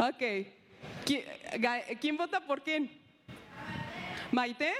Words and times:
Ok. 0.00 0.22
¿Qui- 1.04 1.24
¿Quién 2.00 2.16
vota 2.16 2.40
por 2.40 2.62
quién? 2.62 2.90
¿Maite? 4.32 4.72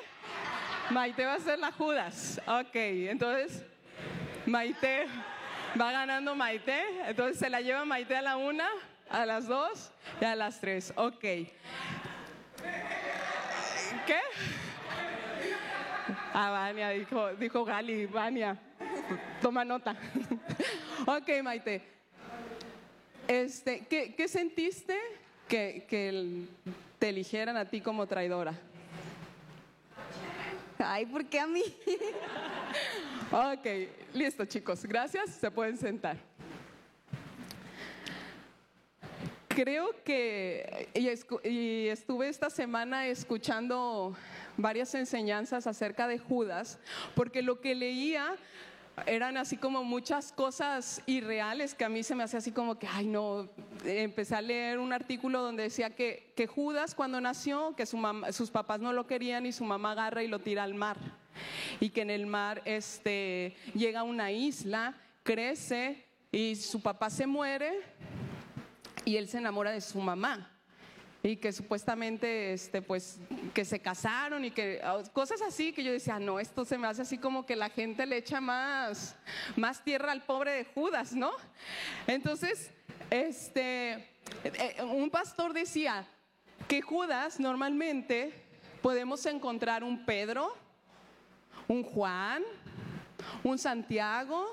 Maite 0.90 1.26
va 1.26 1.34
a 1.34 1.38
ser 1.40 1.58
la 1.58 1.70
Judas. 1.72 2.40
Ok, 2.46 2.74
entonces 2.74 3.62
Maite 4.46 5.06
va 5.78 5.92
ganando 5.92 6.34
Maite. 6.34 6.82
Entonces 7.06 7.38
se 7.38 7.50
la 7.50 7.60
lleva 7.60 7.84
Maite 7.84 8.16
a 8.16 8.22
la 8.22 8.36
una, 8.38 8.66
a 9.10 9.26
las 9.26 9.46
dos 9.46 9.92
y 10.20 10.24
a 10.24 10.34
las 10.34 10.58
tres. 10.60 10.92
Ok. 10.96 11.20
¿Qué? 11.20 11.50
Ah, 16.32 16.50
Vania, 16.50 16.88
dijo, 16.90 17.34
dijo 17.34 17.64
Gali, 17.64 18.06
Vania. 18.06 18.56
Toma 19.42 19.64
nota. 19.64 19.94
ok, 21.06 21.28
Maite. 21.42 21.99
Este, 23.30 23.86
¿qué, 23.88 24.12
qué 24.16 24.26
sentiste 24.26 24.98
que, 25.46 25.86
que 25.88 26.46
te 26.98 27.10
eligieran 27.10 27.56
a 27.56 27.64
ti 27.64 27.80
como 27.80 28.04
traidora? 28.08 28.58
Ay, 30.78 31.06
¿por 31.06 31.24
qué 31.26 31.38
a 31.38 31.46
mí? 31.46 31.62
Ok, 33.30 33.66
listo 34.14 34.44
chicos, 34.46 34.84
gracias, 34.84 35.30
se 35.30 35.48
pueden 35.48 35.78
sentar. 35.78 36.16
Creo 39.46 39.94
que, 40.02 40.88
y 41.44 41.86
estuve 41.86 42.28
esta 42.28 42.50
semana 42.50 43.06
escuchando 43.06 44.16
varias 44.56 44.92
enseñanzas 44.96 45.68
acerca 45.68 46.08
de 46.08 46.18
Judas, 46.18 46.80
porque 47.14 47.42
lo 47.42 47.60
que 47.60 47.76
leía 47.76 48.34
eran 49.06 49.36
así 49.36 49.56
como 49.56 49.84
muchas 49.84 50.32
cosas 50.32 51.02
irreales 51.06 51.74
que 51.74 51.84
a 51.84 51.88
mí 51.88 52.02
se 52.02 52.14
me 52.14 52.24
hacía 52.24 52.38
así 52.38 52.52
como 52.52 52.78
que, 52.78 52.86
ay 52.86 53.06
no, 53.06 53.48
empecé 53.84 54.34
a 54.34 54.42
leer 54.42 54.78
un 54.78 54.92
artículo 54.92 55.42
donde 55.42 55.64
decía 55.64 55.94
que, 55.94 56.32
que 56.36 56.46
Judas 56.46 56.94
cuando 56.94 57.20
nació, 57.20 57.74
que 57.76 57.86
su 57.86 57.98
sus 58.32 58.50
papás 58.50 58.80
no 58.80 58.92
lo 58.92 59.06
querían 59.06 59.46
y 59.46 59.52
su 59.52 59.64
mamá 59.64 59.92
agarra 59.92 60.22
y 60.22 60.28
lo 60.28 60.38
tira 60.38 60.62
al 60.62 60.74
mar. 60.74 60.96
Y 61.80 61.90
que 61.90 62.02
en 62.02 62.10
el 62.10 62.26
mar 62.26 62.62
este, 62.64 63.56
llega 63.74 64.00
a 64.00 64.04
una 64.04 64.32
isla, 64.32 64.94
crece 65.22 66.06
y 66.32 66.56
su 66.56 66.82
papá 66.82 67.10
se 67.10 67.26
muere 67.26 67.80
y 69.04 69.16
él 69.16 69.28
se 69.28 69.38
enamora 69.38 69.70
de 69.70 69.80
su 69.80 70.00
mamá 70.00 70.59
y 71.22 71.36
que 71.36 71.52
supuestamente 71.52 72.52
este 72.52 72.80
pues 72.80 73.18
que 73.52 73.64
se 73.64 73.80
casaron 73.80 74.44
y 74.44 74.50
que 74.50 74.80
ah, 74.82 75.02
cosas 75.12 75.42
así 75.42 75.72
que 75.72 75.84
yo 75.84 75.92
decía 75.92 76.18
no 76.18 76.40
esto 76.40 76.64
se 76.64 76.78
me 76.78 76.86
hace 76.86 77.02
así 77.02 77.18
como 77.18 77.44
que 77.44 77.56
la 77.56 77.68
gente 77.68 78.06
le 78.06 78.16
echa 78.16 78.40
más 78.40 79.16
más 79.56 79.84
tierra 79.84 80.12
al 80.12 80.22
pobre 80.22 80.52
de 80.52 80.64
Judas 80.64 81.12
no 81.12 81.32
entonces 82.06 82.70
este 83.10 84.08
eh, 84.44 84.76
un 84.82 85.10
pastor 85.10 85.52
decía 85.52 86.06
que 86.66 86.80
Judas 86.80 87.38
normalmente 87.38 88.32
podemos 88.80 89.26
encontrar 89.26 89.84
un 89.84 90.06
Pedro 90.06 90.56
un 91.68 91.82
Juan 91.82 92.42
un 93.42 93.58
Santiago 93.58 94.46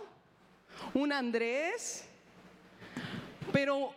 un 0.93 1.13
Andrés 1.13 2.09
pero 3.53 3.93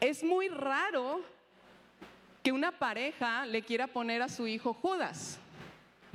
es 0.00 0.22
muy 0.22 0.48
raro 0.48 1.33
que 2.44 2.52
una 2.52 2.78
pareja 2.78 3.46
le 3.46 3.62
quiera 3.62 3.86
poner 3.86 4.20
a 4.20 4.28
su 4.28 4.46
hijo 4.46 4.74
Judas. 4.74 5.38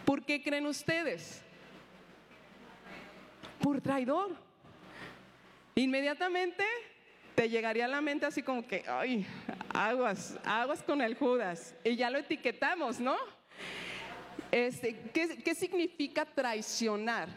¿Por 0.05 0.23
qué 0.23 0.43
creen 0.43 0.67
ustedes? 0.67 1.41
Por 3.59 3.81
traidor. 3.81 4.35
Inmediatamente 5.73 6.63
te 7.33 7.49
llegaría 7.49 7.85
a 7.85 7.87
la 7.87 7.99
mente 7.99 8.27
así 8.27 8.43
como 8.43 8.65
que, 8.67 8.85
ay, 8.87 9.25
aguas, 9.73 10.37
aguas 10.45 10.83
con 10.83 11.01
el 11.01 11.15
Judas. 11.15 11.73
Y 11.83 11.95
ya 11.95 12.11
lo 12.11 12.19
etiquetamos, 12.19 12.99
¿no? 12.99 13.17
Este, 14.51 14.99
¿qué, 15.11 15.41
qué 15.43 15.55
significa 15.55 16.25
traicionar? 16.25 17.27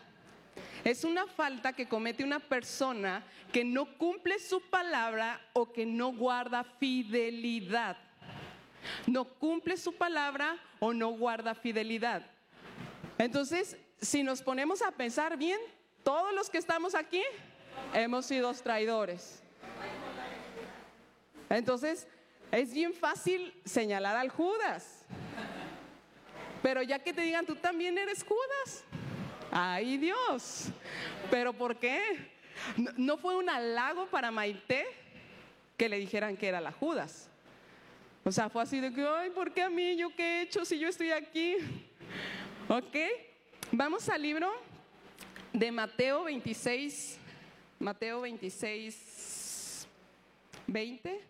Es 0.84 1.02
una 1.04 1.26
falta 1.26 1.72
que 1.72 1.88
comete 1.88 2.24
una 2.24 2.40
persona 2.40 3.24
que 3.50 3.64
no 3.64 3.96
cumple 3.96 4.38
su 4.38 4.60
palabra 4.68 5.40
o 5.54 5.72
que 5.72 5.86
no 5.86 6.12
guarda 6.12 6.62
fidelidad. 6.62 7.96
No 9.06 9.24
cumple 9.24 9.76
su 9.76 9.94
palabra 9.94 10.58
o 10.80 10.92
no 10.92 11.10
guarda 11.10 11.54
fidelidad. 11.54 12.22
Entonces, 13.18 13.76
si 14.00 14.22
nos 14.22 14.42
ponemos 14.42 14.82
a 14.82 14.90
pensar 14.92 15.36
bien, 15.36 15.60
todos 16.02 16.34
los 16.34 16.50
que 16.50 16.58
estamos 16.58 16.94
aquí 16.94 17.22
hemos 17.94 18.26
sido 18.26 18.52
traidores. 18.54 19.42
Entonces, 21.48 22.08
es 22.50 22.72
bien 22.72 22.94
fácil 22.94 23.54
señalar 23.64 24.16
al 24.16 24.28
Judas. 24.28 25.04
Pero 26.62 26.82
ya 26.82 26.98
que 26.98 27.12
te 27.12 27.22
digan, 27.22 27.46
tú 27.46 27.56
también 27.56 27.98
eres 27.98 28.24
Judas. 28.24 28.84
Ay 29.50 29.98
Dios, 29.98 30.68
pero 31.30 31.52
¿por 31.52 31.76
qué? 31.76 32.32
¿No, 32.96 33.18
fue 33.18 33.36
un 33.36 33.50
halago 33.50 34.06
para 34.06 34.30
Maite 34.30 34.86
que 35.76 35.90
le 35.90 35.98
dijeran 35.98 36.38
que 36.38 36.48
era 36.48 36.60
la 36.60 36.72
Judas? 36.72 37.28
O 38.24 38.30
sea, 38.30 38.48
fue 38.48 38.62
así 38.62 38.78
de 38.78 38.92
que, 38.92 39.04
ay, 39.04 39.30
¿por 39.30 39.52
qué 39.52 39.62
a 39.62 39.70
mí? 39.70 39.96
¿Yo 39.96 40.14
qué 40.14 40.22
he 40.22 40.42
hecho 40.42 40.64
si 40.64 40.78
yo 40.78 40.88
estoy 40.88 41.10
aquí? 41.10 41.56
Ok, 42.68 42.96
vamos 43.72 44.08
al 44.08 44.22
libro 44.22 44.48
de 45.52 45.72
Mateo 45.72 46.22
26, 46.24 47.18
Mateo 47.80 48.20
26, 48.20 49.88
20. 50.68 51.20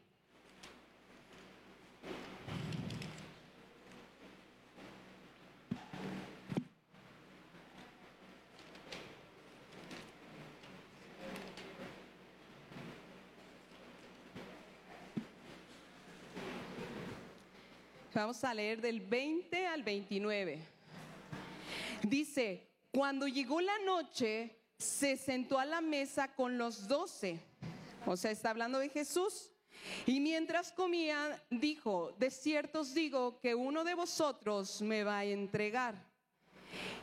Vamos 18.23 18.45
a 18.45 18.55
leer 18.55 18.81
del 18.81 19.01
20 19.01 19.67
al 19.67 19.83
29. 19.83 20.61
Dice, 22.05 22.69
cuando 22.93 23.27
llegó 23.27 23.61
la 23.61 23.77
noche, 23.81 24.61
se 24.79 25.17
sentó 25.17 25.59
a 25.59 25.65
la 25.65 25.81
mesa 25.81 26.33
con 26.33 26.57
los 26.57 26.87
doce. 26.87 27.41
O 28.07 28.17
sea, 28.17 28.31
está 28.31 28.51
hablando 28.51 28.79
de 28.79 28.91
Jesús. 28.91 29.51
Y 30.07 30.21
mientras 30.21 30.71
comía, 30.71 31.43
dijo, 31.51 32.15
de 32.17 32.31
cierto 32.31 32.83
os 32.83 32.95
digo 32.95 33.41
que 33.41 33.57
uno 33.57 33.83
de 33.83 33.95
vosotros 33.95 34.81
me 34.83 35.03
va 35.03 35.19
a 35.19 35.25
entregar. 35.25 36.07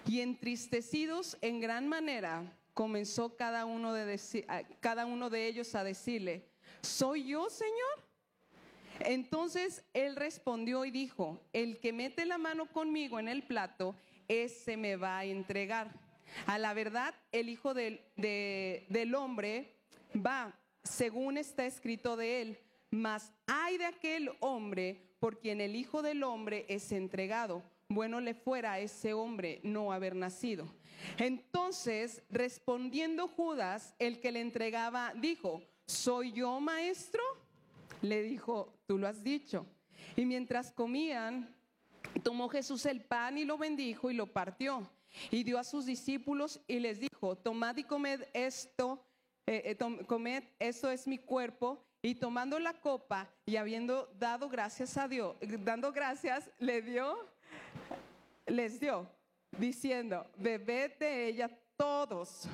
Y 0.07 0.21
entristecidos 0.21 1.37
en 1.41 1.59
gran 1.59 1.89
manera, 1.89 2.57
comenzó 2.73 3.35
cada 3.35 3.65
uno 3.65 3.91
de, 3.91 4.45
cada 4.79 5.05
uno 5.05 5.29
de 5.29 5.47
ellos 5.47 5.75
a 5.75 5.83
decirle, 5.83 6.47
¿soy 6.81 7.25
yo, 7.25 7.49
Señor? 7.49 8.08
Entonces 9.01 9.83
él 9.93 10.15
respondió 10.15 10.85
y 10.85 10.91
dijo, 10.91 11.41
el 11.53 11.79
que 11.79 11.93
mete 11.93 12.25
la 12.25 12.37
mano 12.37 12.65
conmigo 12.71 13.19
en 13.19 13.27
el 13.27 13.43
plato, 13.43 13.95
ese 14.27 14.77
me 14.77 14.95
va 14.95 15.19
a 15.19 15.25
entregar. 15.25 15.91
A 16.45 16.57
la 16.59 16.73
verdad, 16.73 17.15
el 17.31 17.49
Hijo 17.49 17.73
del, 17.73 18.01
de- 18.15 18.85
del 18.89 19.15
Hombre 19.15 19.75
va, 20.15 20.53
según 20.83 21.37
está 21.37 21.65
escrito 21.65 22.15
de 22.17 22.41
él, 22.41 22.59
mas 22.91 23.31
hay 23.47 23.77
de 23.77 23.85
aquel 23.85 24.31
hombre 24.39 25.01
por 25.19 25.39
quien 25.39 25.59
el 25.61 25.75
Hijo 25.75 26.01
del 26.01 26.23
Hombre 26.23 26.65
es 26.69 26.91
entregado. 26.91 27.63
Bueno 27.87 28.19
le 28.21 28.35
fuera 28.35 28.73
a 28.73 28.79
ese 28.79 29.13
hombre 29.13 29.59
no 29.63 29.91
haber 29.91 30.15
nacido. 30.15 30.71
Entonces, 31.17 32.21
respondiendo 32.29 33.27
Judas, 33.27 33.95
el 33.99 34.19
que 34.19 34.31
le 34.31 34.41
entregaba, 34.41 35.13
dijo, 35.15 35.63
¿soy 35.87 36.31
yo 36.33 36.59
maestro? 36.59 37.21
Le 38.01 38.21
dijo, 38.21 38.73
tú 38.85 38.97
lo 38.97 39.07
has 39.07 39.23
dicho. 39.23 39.65
Y 40.15 40.25
mientras 40.25 40.71
comían, 40.71 41.55
tomó 42.23 42.49
Jesús 42.49 42.85
el 42.85 43.01
pan 43.01 43.37
y 43.37 43.45
lo 43.45 43.57
bendijo 43.57 44.09
y 44.09 44.13
lo 44.13 44.27
partió. 44.27 44.89
Y 45.31 45.43
dio 45.43 45.57
a 45.57 45.63
sus 45.63 45.85
discípulos 45.85 46.61
y 46.67 46.79
les 46.79 46.99
dijo, 46.99 47.35
tomad 47.35 47.77
y 47.77 47.83
comed 47.83 48.23
esto, 48.33 49.03
eh, 49.45 49.75
eh, 49.79 50.05
comed, 50.05 50.43
esto 50.59 50.89
es 50.89 51.07
mi 51.07 51.17
cuerpo. 51.17 51.83
Y 52.01 52.15
tomando 52.15 52.59
la 52.59 52.73
copa 52.73 53.29
y 53.45 53.57
habiendo 53.57 54.09
dado 54.17 54.47
gracias 54.47 54.97
a 54.97 55.07
Dios, 55.07 55.35
dando 55.41 55.91
gracias, 55.91 56.49
le 56.57 56.81
dio, 56.81 57.17
les 58.45 58.79
dio, 58.79 59.09
diciendo, 59.57 60.25
bebed 60.37 60.97
de 60.97 61.27
ella 61.27 61.49
todos, 61.75 62.47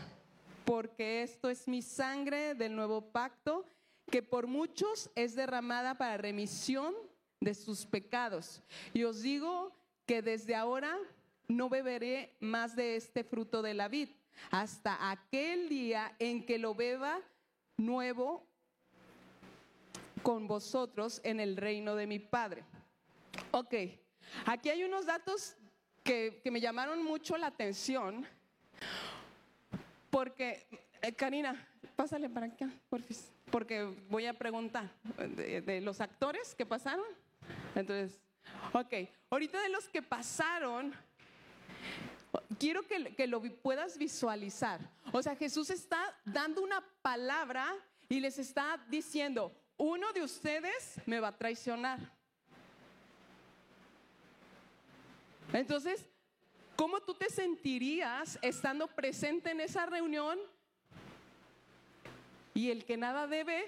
porque 0.65 1.21
esto 1.21 1.49
es 1.49 1.67
mi 1.67 1.83
sangre 1.83 2.55
del 2.55 2.75
nuevo 2.75 3.11
pacto, 3.11 3.65
que 4.09 4.21
por 4.21 4.47
muchos 4.47 5.09
es 5.15 5.35
derramada 5.35 5.95
para 5.95 6.17
remisión 6.17 6.93
de 7.39 7.53
sus 7.53 7.85
pecados. 7.85 8.61
Y 8.93 9.03
os 9.03 9.21
digo 9.21 9.75
que 10.05 10.21
desde 10.21 10.55
ahora 10.55 10.97
no 11.47 11.69
beberé 11.69 12.35
más 12.39 12.75
de 12.75 12.95
este 12.95 13.23
fruto 13.23 13.61
de 13.61 13.73
la 13.73 13.87
vid, 13.87 14.09
hasta 14.51 15.11
aquel 15.11 15.69
día 15.69 16.15
en 16.19 16.45
que 16.45 16.57
lo 16.57 16.75
beba 16.75 17.21
nuevo 17.77 18.45
con 20.23 20.47
vosotros 20.47 21.21
en 21.23 21.39
el 21.39 21.55
reino 21.55 21.95
de 21.95 22.07
mi 22.07 22.19
Padre. 22.19 22.63
Ok, 23.51 23.73
aquí 24.45 24.69
hay 24.69 24.83
unos 24.83 25.05
datos 25.05 25.55
que, 26.03 26.41
que 26.43 26.51
me 26.51 26.61
llamaron 26.61 27.03
mucho 27.03 27.37
la 27.37 27.47
atención, 27.47 28.25
porque, 30.09 30.67
eh, 31.01 31.13
Karina, 31.13 31.67
pásale 31.95 32.29
para 32.29 32.47
acá, 32.47 32.69
porfis, 32.89 33.34
porque 33.51 33.83
voy 34.09 34.25
a 34.25 34.33
preguntar 34.33 34.91
de, 35.17 35.81
los 35.81 36.01
actores 36.01 36.55
que 36.55 36.65
pasaron. 36.65 37.05
Entonces, 37.75 38.19
ok, 38.73 38.93
ahorita 39.29 39.61
de 39.61 39.69
los 39.69 39.87
que 39.87 40.01
pasaron, 40.01 40.93
quiero 42.59 42.83
que, 42.83 43.15
que, 43.15 43.27
lo 43.27 43.41
puedas 43.41 43.97
visualizar. 43.97 44.79
O 45.11 45.21
sea, 45.21 45.35
Jesús 45.35 45.69
está 45.69 46.17
dando 46.25 46.61
una 46.61 46.83
palabra 47.01 47.73
y 48.09 48.19
les 48.19 48.39
está 48.39 48.83
diciendo, 48.89 49.51
uno 49.77 50.11
de 50.13 50.23
ustedes 50.23 50.99
me 51.05 51.19
va 51.19 51.29
a 51.29 51.37
traicionar. 51.37 51.99
Entonces, 55.53 56.09
¿cómo 56.75 56.99
tú 57.01 57.13
te 57.13 57.29
sentirías 57.29 58.37
estando 58.41 58.87
presente 58.87 59.51
en 59.51 59.61
esa 59.61 59.85
reunión? 59.85 60.39
Y 62.55 62.71
el 62.71 62.85
que 62.85 62.95
nada 62.95 63.27
debe, 63.27 63.65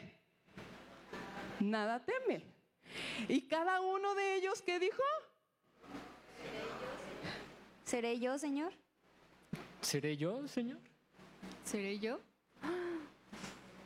nada 1.59 2.03
teme. 2.03 2.41
Y 3.27 3.41
cada 3.41 3.81
uno 3.81 4.15
de 4.15 4.35
ellos, 4.35 4.61
¿qué 4.61 4.79
dijo? 4.79 5.03
¿Seré 7.83 8.17
yo, 8.17 8.39
Señor? 8.39 8.71
¿Seré 9.81 10.15
yo, 10.15 10.47
Señor? 10.47 10.79
¿Seré 11.65 11.99
yo? 11.99 12.21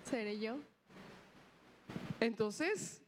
¿Seré 0.05 0.39
yo? 0.39 0.59
Entonces, 2.19 3.01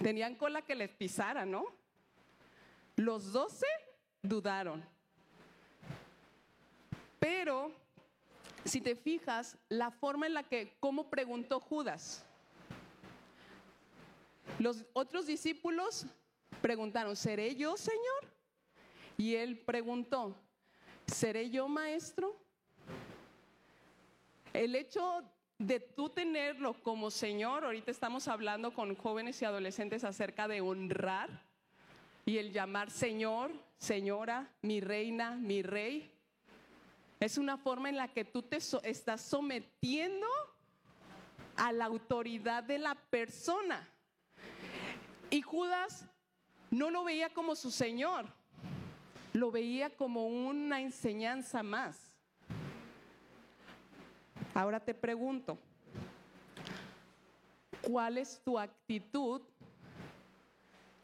tenían 0.00 0.36
cola 0.36 0.62
que 0.62 0.76
les 0.76 0.90
pisara, 0.90 1.44
¿no? 1.44 1.64
Los 2.94 3.32
doce 3.32 3.66
dudaron. 4.22 4.84
Pero, 7.18 7.72
si 8.66 8.80
te 8.80 8.96
fijas, 8.96 9.56
la 9.68 9.90
forma 9.90 10.26
en 10.26 10.34
la 10.34 10.42
que, 10.42 10.76
¿cómo 10.80 11.08
preguntó 11.08 11.60
Judas? 11.60 12.24
Los 14.58 14.84
otros 14.92 15.26
discípulos 15.26 16.06
preguntaron, 16.62 17.16
¿seré 17.16 17.54
yo, 17.54 17.76
Señor? 17.76 18.32
Y 19.16 19.34
él 19.34 19.58
preguntó, 19.58 20.36
¿seré 21.06 21.50
yo, 21.50 21.68
maestro? 21.68 22.36
El 24.52 24.74
hecho 24.74 25.22
de 25.58 25.80
tú 25.80 26.08
tenerlo 26.08 26.74
como 26.82 27.10
Señor, 27.10 27.64
ahorita 27.64 27.90
estamos 27.90 28.28
hablando 28.28 28.72
con 28.72 28.94
jóvenes 28.94 29.40
y 29.40 29.44
adolescentes 29.44 30.04
acerca 30.04 30.48
de 30.48 30.60
honrar 30.60 31.44
y 32.24 32.38
el 32.38 32.52
llamar 32.52 32.90
Señor, 32.90 33.52
Señora, 33.78 34.50
mi 34.62 34.80
reina, 34.80 35.32
mi 35.36 35.62
rey, 35.62 36.10
es 37.20 37.38
una 37.38 37.56
forma 37.56 37.88
en 37.88 37.96
la 37.96 38.08
que 38.08 38.24
tú 38.24 38.42
te 38.42 38.56
estás 38.56 39.20
sometiendo 39.22 40.26
a 41.56 41.72
la 41.72 41.86
autoridad 41.86 42.62
de 42.62 42.78
la 42.78 42.94
persona. 42.94 43.88
Y 45.30 45.42
Judas 45.42 46.06
no 46.70 46.90
lo 46.90 47.04
veía 47.04 47.32
como 47.32 47.56
su 47.56 47.70
Señor, 47.70 48.26
lo 49.32 49.50
veía 49.50 49.90
como 49.90 50.26
una 50.26 50.80
enseñanza 50.80 51.62
más. 51.62 51.98
Ahora 54.54 54.80
te 54.80 54.94
pregunto, 54.94 55.58
¿cuál 57.82 58.18
es 58.18 58.40
tu 58.44 58.58
actitud 58.58 59.42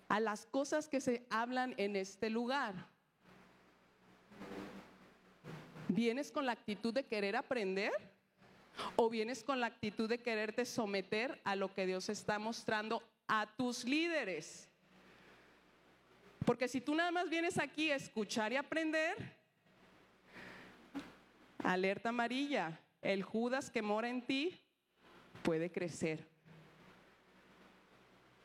a 0.08 0.20
las 0.20 0.46
cosas 0.46 0.88
que 0.88 1.00
se 1.00 1.26
hablan 1.30 1.74
en 1.78 1.96
este 1.96 2.28
lugar? 2.28 2.91
¿Vienes 5.94 6.32
con 6.32 6.46
la 6.46 6.52
actitud 6.52 6.94
de 6.94 7.04
querer 7.04 7.36
aprender? 7.36 7.92
¿O 8.96 9.10
vienes 9.10 9.44
con 9.44 9.60
la 9.60 9.66
actitud 9.66 10.08
de 10.08 10.22
quererte 10.22 10.64
someter 10.64 11.38
a 11.44 11.54
lo 11.54 11.74
que 11.74 11.84
Dios 11.84 12.08
está 12.08 12.38
mostrando 12.38 13.02
a 13.28 13.46
tus 13.58 13.84
líderes? 13.84 14.70
Porque 16.46 16.66
si 16.66 16.80
tú 16.80 16.94
nada 16.94 17.10
más 17.10 17.28
vienes 17.28 17.58
aquí 17.58 17.90
a 17.90 17.96
escuchar 17.96 18.54
y 18.54 18.56
aprender, 18.56 19.14
alerta 21.62 22.08
amarilla, 22.08 22.80
el 23.02 23.22
Judas 23.22 23.70
que 23.70 23.82
mora 23.82 24.08
en 24.08 24.22
ti 24.22 24.58
puede 25.42 25.70
crecer. 25.70 26.26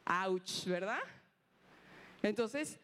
Ouch, 0.05 0.65
¿verdad? 0.65 0.99
Entonces, 2.21 2.77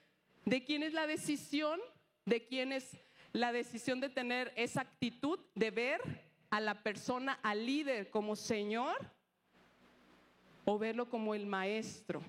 ¿de 0.45 0.63
quién 0.63 0.83
es 0.83 0.93
la 0.93 1.05
decisión? 1.05 1.81
¿De 2.23 2.45
quién 2.45 2.71
es 2.71 2.97
la 3.33 3.51
decisión 3.51 3.99
de 3.99 4.09
tener 4.09 4.53
esa 4.55 4.81
actitud 4.81 5.39
de 5.55 5.71
ver 5.71 6.01
a 6.49 6.61
la 6.61 6.81
persona, 6.81 7.39
al 7.43 7.65
líder 7.65 8.09
como 8.09 8.35
Señor 8.35 8.95
o 10.65 10.79
verlo 10.79 11.09
como 11.09 11.35
el 11.35 11.45
maestro? 11.45 12.21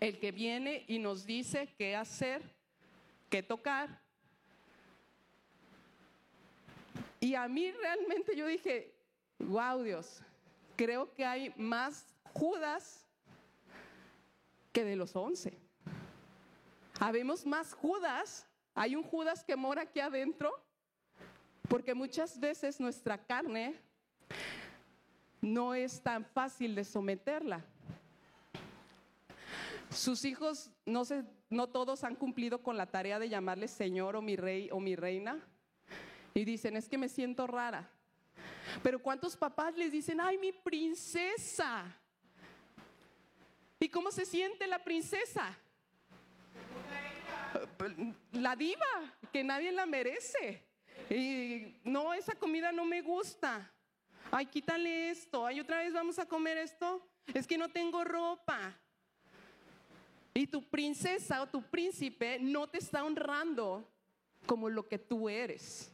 El 0.00 0.18
que 0.18 0.32
viene 0.32 0.84
y 0.88 0.98
nos 0.98 1.26
dice 1.26 1.74
qué 1.76 1.94
hacer, 1.94 2.42
qué 3.28 3.42
tocar 3.42 4.04
Y 7.24 7.36
a 7.36 7.48
mí 7.48 7.72
realmente 7.72 8.36
yo 8.36 8.46
dije, 8.46 8.94
wow 9.38 9.82
Dios, 9.82 10.20
creo 10.76 11.14
que 11.14 11.24
hay 11.24 11.54
más 11.56 12.06
Judas 12.34 13.06
que 14.74 14.84
de 14.84 14.94
los 14.94 15.16
once. 15.16 15.58
Habemos 17.00 17.46
más 17.46 17.72
Judas, 17.72 18.46
hay 18.74 18.96
un 18.96 19.04
Judas 19.04 19.44
que 19.44 19.56
mora 19.56 19.82
aquí 19.82 20.00
adentro, 20.00 20.52
porque 21.68 21.94
muchas 21.94 22.38
veces 22.38 22.80
nuestra 22.80 23.18
carne 23.18 23.80
no 25.40 25.74
es 25.74 26.00
tan 26.00 26.24
fácil 26.24 26.74
de 26.74 26.84
someterla. 26.84 27.64
Sus 29.90 30.24
hijos, 30.24 30.70
no, 30.84 31.68
todos 31.68 32.02
han 32.02 32.16
cumplido 32.16 32.62
con 32.62 32.76
la 32.76 32.86
tarea 32.86 33.18
de 33.18 33.28
llamarle 33.28 33.68
Señor 33.68 34.16
o 34.16 34.22
mi 34.22 34.34
rey 34.34 34.68
o 34.72 34.80
mi 34.80 34.96
reina. 34.96 35.40
Y 36.34 36.44
dicen, 36.44 36.76
es 36.76 36.88
que 36.88 36.98
me 36.98 37.08
siento 37.08 37.46
rara. 37.46 37.88
Pero 38.82 39.00
¿cuántos 39.00 39.36
papás 39.36 39.76
les 39.76 39.92
dicen, 39.92 40.20
ay, 40.20 40.36
mi 40.36 40.50
princesa? 40.50 41.96
¿Y 43.78 43.88
cómo 43.88 44.10
se 44.10 44.24
siente 44.24 44.66
la 44.66 44.82
princesa? 44.82 45.56
La 48.32 48.56
diva, 48.56 49.16
que 49.32 49.42
nadie 49.42 49.72
la 49.72 49.86
merece. 49.86 50.66
Y 51.10 51.80
no, 51.84 52.14
esa 52.14 52.34
comida 52.34 52.72
no 52.72 52.84
me 52.84 53.02
gusta. 53.02 53.70
Ay, 54.30 54.46
quítale 54.46 55.10
esto. 55.10 55.46
Ay, 55.46 55.60
otra 55.60 55.78
vez 55.78 55.92
vamos 55.92 56.18
a 56.18 56.26
comer 56.26 56.58
esto. 56.58 57.06
Es 57.32 57.46
que 57.46 57.58
no 57.58 57.68
tengo 57.68 58.04
ropa. 58.04 58.78
Y 60.32 60.46
tu 60.46 60.62
princesa 60.68 61.42
o 61.42 61.48
tu 61.48 61.62
príncipe 61.62 62.38
no 62.40 62.66
te 62.66 62.78
está 62.78 63.04
honrando 63.04 63.88
como 64.46 64.68
lo 64.68 64.88
que 64.88 64.98
tú 64.98 65.28
eres. 65.28 65.92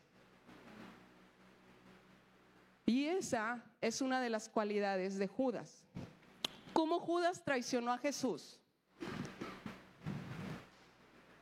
Y 2.86 3.06
esa 3.06 3.62
es 3.80 4.00
una 4.00 4.20
de 4.20 4.30
las 4.30 4.48
cualidades 4.48 5.18
de 5.18 5.28
Judas. 5.28 5.84
¿Cómo 6.72 6.98
Judas 6.98 7.44
traicionó 7.44 7.92
a 7.92 7.98
Jesús? 7.98 8.58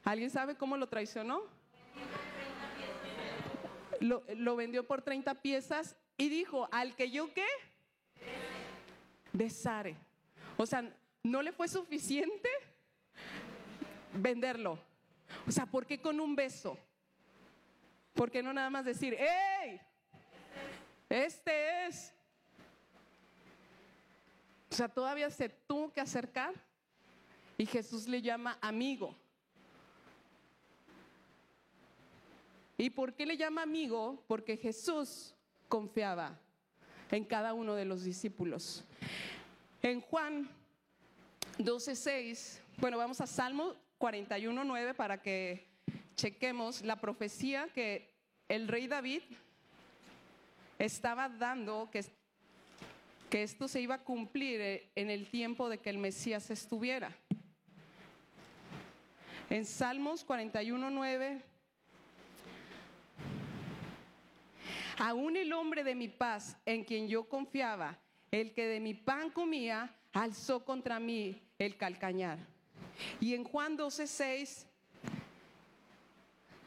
¿Alguien 0.08 0.30
sabe 0.30 0.56
cómo 0.56 0.78
lo 0.78 0.86
traicionó? 0.86 1.42
Lo, 4.00 4.24
lo, 4.36 4.56
vendió 4.56 4.86
por 4.86 5.02
30 5.02 5.34
piezas 5.42 5.96
y 6.16 6.30
dijo, 6.30 6.66
al 6.72 6.96
que 6.96 7.10
yo 7.10 7.34
qué? 7.34 7.44
Besare. 9.34 9.96
O 10.56 10.64
sea, 10.64 10.90
no 11.22 11.42
le 11.42 11.52
fue 11.52 11.68
suficiente 11.68 12.48
venderlo. 14.14 14.78
O 15.46 15.52
sea, 15.52 15.66
¿por 15.66 15.84
qué 15.84 16.00
con 16.00 16.20
un 16.20 16.34
beso? 16.34 16.78
¿Por 18.14 18.30
qué 18.30 18.42
no 18.42 18.54
nada 18.54 18.70
más 18.70 18.86
decir, 18.86 19.14
¡hey! 19.18 19.78
Este 21.10 21.86
es. 21.86 22.14
O 24.70 24.74
sea, 24.74 24.88
todavía 24.88 25.28
se 25.28 25.50
tuvo 25.50 25.92
que 25.92 26.00
acercar 26.00 26.54
y 27.58 27.66
Jesús 27.66 28.08
le 28.08 28.22
llama 28.22 28.56
amigo. 28.62 29.14
¿Y 32.78 32.90
por 32.90 33.12
qué 33.12 33.26
le 33.26 33.37
llama 33.37 33.62
amigo? 33.62 34.25
Porque 34.28 34.56
Jesús 34.56 35.35
confiaba 35.68 36.38
en 37.11 37.25
cada 37.25 37.52
uno 37.52 37.75
de 37.75 37.85
los 37.85 38.04
discípulos. 38.04 38.85
En 39.82 40.00
Juan 40.00 40.49
12:6, 41.58 42.61
bueno, 42.78 42.97
vamos 42.97 43.20
a 43.20 43.26
Salmo 43.26 43.75
41:9 43.99 44.94
para 44.94 45.20
que 45.20 45.66
chequemos 46.14 46.82
la 46.82 47.00
profecía 47.00 47.68
que 47.75 48.14
el 48.49 48.68
rey 48.68 48.87
David 48.87 49.23
estaba 50.78 51.28
dando, 51.28 51.90
que 51.90 52.04
que 53.28 53.42
esto 53.42 53.68
se 53.68 53.80
iba 53.80 53.97
a 53.97 54.04
cumplir 54.04 54.88
en 54.94 55.11
el 55.11 55.28
tiempo 55.28 55.68
de 55.68 55.78
que 55.78 55.90
el 55.90 55.99
Mesías 55.99 56.50
estuviera. 56.50 57.14
En 59.50 59.64
Salmos 59.64 60.26
41.9, 60.26 61.42
aún 64.99 65.37
el 65.37 65.52
hombre 65.52 65.85
de 65.85 65.95
mi 65.95 66.09
paz, 66.09 66.57
en 66.67 66.85
quien 66.85 67.09
yo 67.09 67.28
confiaba, 67.28 67.99
el 68.31 68.52
que 68.52 68.67
de 68.67 68.81
mi 68.81 68.95
pan 68.95 69.31
comía, 69.31 69.95
alzó 70.12 70.64
contra 70.64 70.99
mí 70.99 71.43
el 71.59 71.76
calcañar. 71.76 72.38
Y 73.21 73.35
en 73.35 73.45
Juan 73.45 73.78
12.6, 73.78 74.67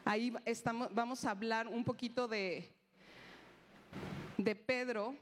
ahí 0.04 0.32
estamos, 0.44 0.92
vamos 0.94 1.24
a 1.24 1.30
hablar 1.30 1.68
un 1.68 1.84
poquito 1.84 2.26
de, 2.26 2.70
de 4.38 4.54
Pedro. 4.56 5.14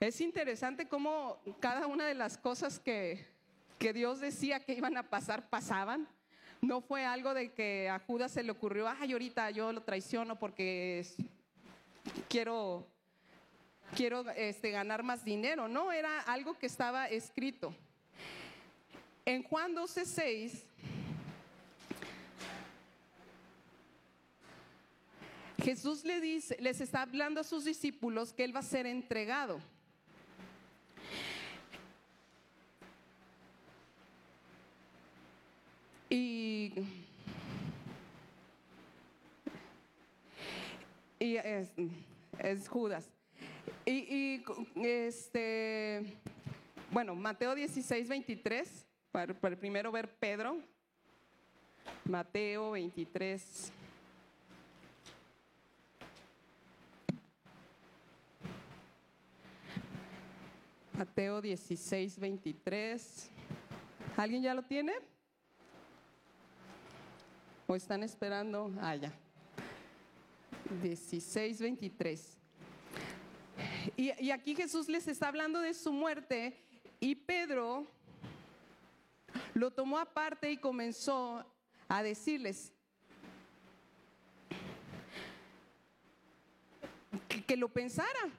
Es 0.00 0.20
interesante 0.20 0.88
cómo 0.88 1.38
cada 1.60 1.86
una 1.86 2.06
de 2.06 2.14
las 2.14 2.36
cosas 2.38 2.80
que, 2.80 3.26
que 3.78 3.92
Dios 3.92 4.20
decía 4.20 4.58
que 4.60 4.72
iban 4.72 4.96
a 4.96 5.08
pasar, 5.08 5.48
pasaban. 5.48 6.08
No 6.62 6.80
fue 6.80 7.04
algo 7.04 7.34
de 7.34 7.52
que 7.52 7.88
a 7.88 7.98
Judas 7.98 8.30
se 8.30 8.44
le 8.44 8.52
ocurrió, 8.52 8.88
ay, 8.88 9.12
ahorita 9.12 9.50
yo 9.50 9.72
lo 9.72 9.82
traiciono 9.82 10.38
porque 10.38 11.04
quiero, 12.28 12.86
quiero 13.96 14.30
este, 14.30 14.70
ganar 14.70 15.02
más 15.02 15.24
dinero. 15.24 15.66
No, 15.66 15.90
era 15.90 16.20
algo 16.20 16.56
que 16.56 16.66
estaba 16.66 17.08
escrito. 17.08 17.74
En 19.24 19.42
Juan 19.42 19.74
12, 19.74 20.06
6, 20.06 20.66
Jesús 25.64 26.04
le 26.04 26.20
dice, 26.20 26.56
les 26.60 26.80
está 26.80 27.02
hablando 27.02 27.40
a 27.40 27.44
sus 27.44 27.64
discípulos 27.64 28.32
que 28.32 28.44
él 28.44 28.54
va 28.54 28.60
a 28.60 28.62
ser 28.62 28.86
entregado. 28.86 29.60
Y, 36.12 36.70
y 41.18 41.36
es, 41.36 42.68
Judas. 42.68 43.08
Y, 43.86 43.92
y, 43.92 44.44
este, 44.76 46.18
bueno, 46.90 47.14
Mateo 47.14 47.54
16, 47.54 48.10
23, 48.10 48.84
para, 49.10 49.32
para 49.32 49.56
primero 49.56 49.90
ver 49.90 50.14
Pedro. 50.16 50.58
Mateo 52.04 52.72
23. 52.72 53.72
Mateo 60.92 61.40
16, 61.40 62.18
23. 62.18 63.30
¿Alguien 64.18 64.42
ya 64.42 64.52
lo 64.52 64.62
tiene? 64.62 64.92
¿O 67.66 67.76
están 67.76 68.02
esperando? 68.02 68.72
Ah, 68.80 68.96
ya. 68.96 69.12
16, 70.82 71.60
23. 71.60 72.38
Y, 73.96 74.30
aquí 74.30 74.54
Jesús 74.54 74.88
les 74.88 75.06
está 75.08 75.28
hablando 75.28 75.60
de 75.60 75.74
su 75.74 75.92
muerte 75.92 76.56
y 77.00 77.14
Pedro 77.14 77.86
lo 79.54 79.70
tomó 79.70 79.98
aparte 79.98 80.50
y 80.50 80.56
comenzó 80.56 81.44
a 81.88 82.02
decirles 82.02 82.72
que 87.46 87.56
lo 87.56 87.68
pensara. 87.68 88.30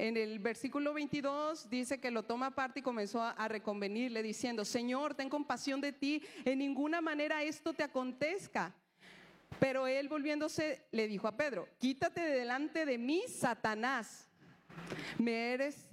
En 0.00 0.16
el 0.16 0.38
versículo 0.38 0.94
22 0.94 1.68
dice 1.68 2.00
que 2.00 2.10
lo 2.10 2.22
toma 2.22 2.46
aparte 2.46 2.80
y 2.80 2.82
comenzó 2.82 3.22
a, 3.22 3.48
reconvenirle 3.48 4.22
diciendo, 4.22 4.64
Señor, 4.64 5.14
ten 5.14 5.28
compasión 5.28 5.78
de 5.82 5.92
ti, 5.92 6.22
en 6.46 6.60
ninguna 6.60 7.02
manera 7.02 7.42
esto 7.42 7.74
te 7.74 7.82
acontezca. 7.82 8.74
Pero 9.58 9.86
él 9.86 10.08
volviéndose 10.08 10.86
le 10.90 11.06
dijo 11.06 11.28
a 11.28 11.36
Pedro, 11.36 11.68
quítate 11.78 12.22
de 12.22 12.38
delante 12.38 12.86
de 12.86 12.96
mí, 12.96 13.24
Satanás, 13.28 14.30
me 15.18 15.52
eres 15.52 15.90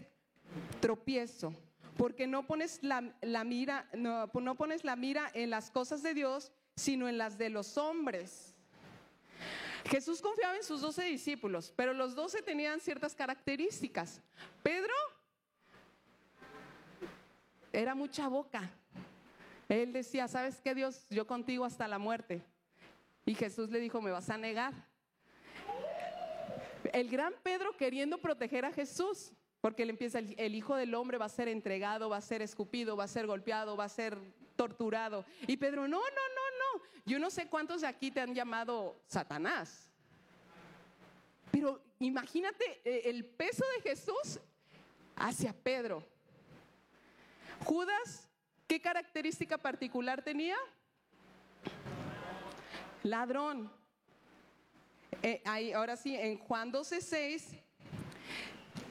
tropiezo, 0.79 1.53
porque 1.97 2.27
no 2.27 2.47
pones 2.47 2.79
la, 2.83 3.01
mira, 3.43 3.89
no 3.93 4.55
pones 4.55 4.85
la 4.85 4.95
mira 4.95 5.29
en 5.33 5.49
las 5.49 5.69
cosas 5.69 6.01
de 6.01 6.13
Dios, 6.13 6.53
sino 6.77 7.09
en 7.09 7.17
las 7.17 7.37
de 7.37 7.49
los 7.49 7.77
hombres. 7.77 8.56
Jesús 9.88 10.22
confiaba 10.22 10.56
en 10.56 10.63
sus 10.63 10.82
doce 10.82 11.03
discípulos, 11.03 11.74
pero 11.75 11.94
los 11.94 12.15
doce 12.15 12.41
tenían 12.41 12.79
ciertas 12.79 13.15
características. 13.15 14.22
Pedro 14.62 14.94
era 17.72 17.96
mucha 17.96 18.27
boca. 18.27 18.70
Él 19.70 19.94
decía, 19.94 20.27
¿sabes 20.27 20.60
qué 20.62 20.74
Dios? 20.74 21.06
Yo 21.10 21.27
contigo 21.27 21.65
hasta 21.65 21.88
la 21.88 22.00
muerte. 22.00 22.44
Y 23.25 23.36
Jesús 23.36 23.70
le 23.70 23.79
dijo, 23.79 24.01
me 24.01 24.12
vas 24.12 24.29
a 24.29 24.38
negar. 24.38 24.74
El 26.94 27.10
gran 27.10 27.34
Pedro 27.44 27.75
queriendo 27.75 28.17
proteger 28.20 28.65
a 28.65 28.72
Jesús, 28.72 29.34
porque 29.60 29.84
él 29.84 29.89
empieza, 29.89 30.20
el, 30.20 30.36
el, 30.38 30.56
Hijo 30.56 30.75
del 30.75 30.96
Hombre 30.96 31.17
va 31.17 31.25
a 31.25 31.29
ser 31.29 31.50
entregado, 31.50 32.10
va 32.10 32.17
a 32.17 32.22
ser 32.22 32.41
escupido, 32.41 32.96
va 32.96 33.03
a 33.03 33.10
ser 33.10 33.27
golpeado, 33.27 33.75
va 33.75 33.84
a 33.84 33.89
ser 33.89 34.17
torturado. 34.56 35.25
Y 35.48 35.58
Pedro, 35.58 35.82
no, 35.88 36.00
no, 36.00 36.00
no, 36.00 36.01
no. 36.01 36.47
Yo 37.05 37.19
no 37.19 37.29
sé 37.29 37.48
cuántos 37.48 37.81
de 37.81 37.88
aquí 37.88 38.12
te 38.12 38.22
han 38.22 38.34
llamado 38.34 39.00
Satanás. 39.07 39.89
Pero 41.51 41.81
imagínate 42.00 42.81
el 43.10 43.25
peso 43.25 43.63
de 43.75 43.89
Jesús 43.89 44.39
hacia 45.15 45.53
Pedro. 45.53 46.03
Judas, 47.65 48.29
¿qué 48.67 48.81
característica 48.81 49.57
particular 49.57 50.22
tenía? 50.22 50.57
Ladrón. 53.03 53.72
Eh, 55.24 55.41
ahí, 55.46 55.72
ahora 55.72 55.96
sí, 55.98 56.15
en 56.15 56.38
Juan 56.38 56.72
12, 56.72 57.01
6 57.01 57.55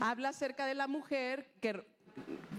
habla 0.01 0.31
acerca 0.31 0.67
de 0.67 0.75
la 0.75 0.89
mujer 0.89 1.51
que 1.61 1.87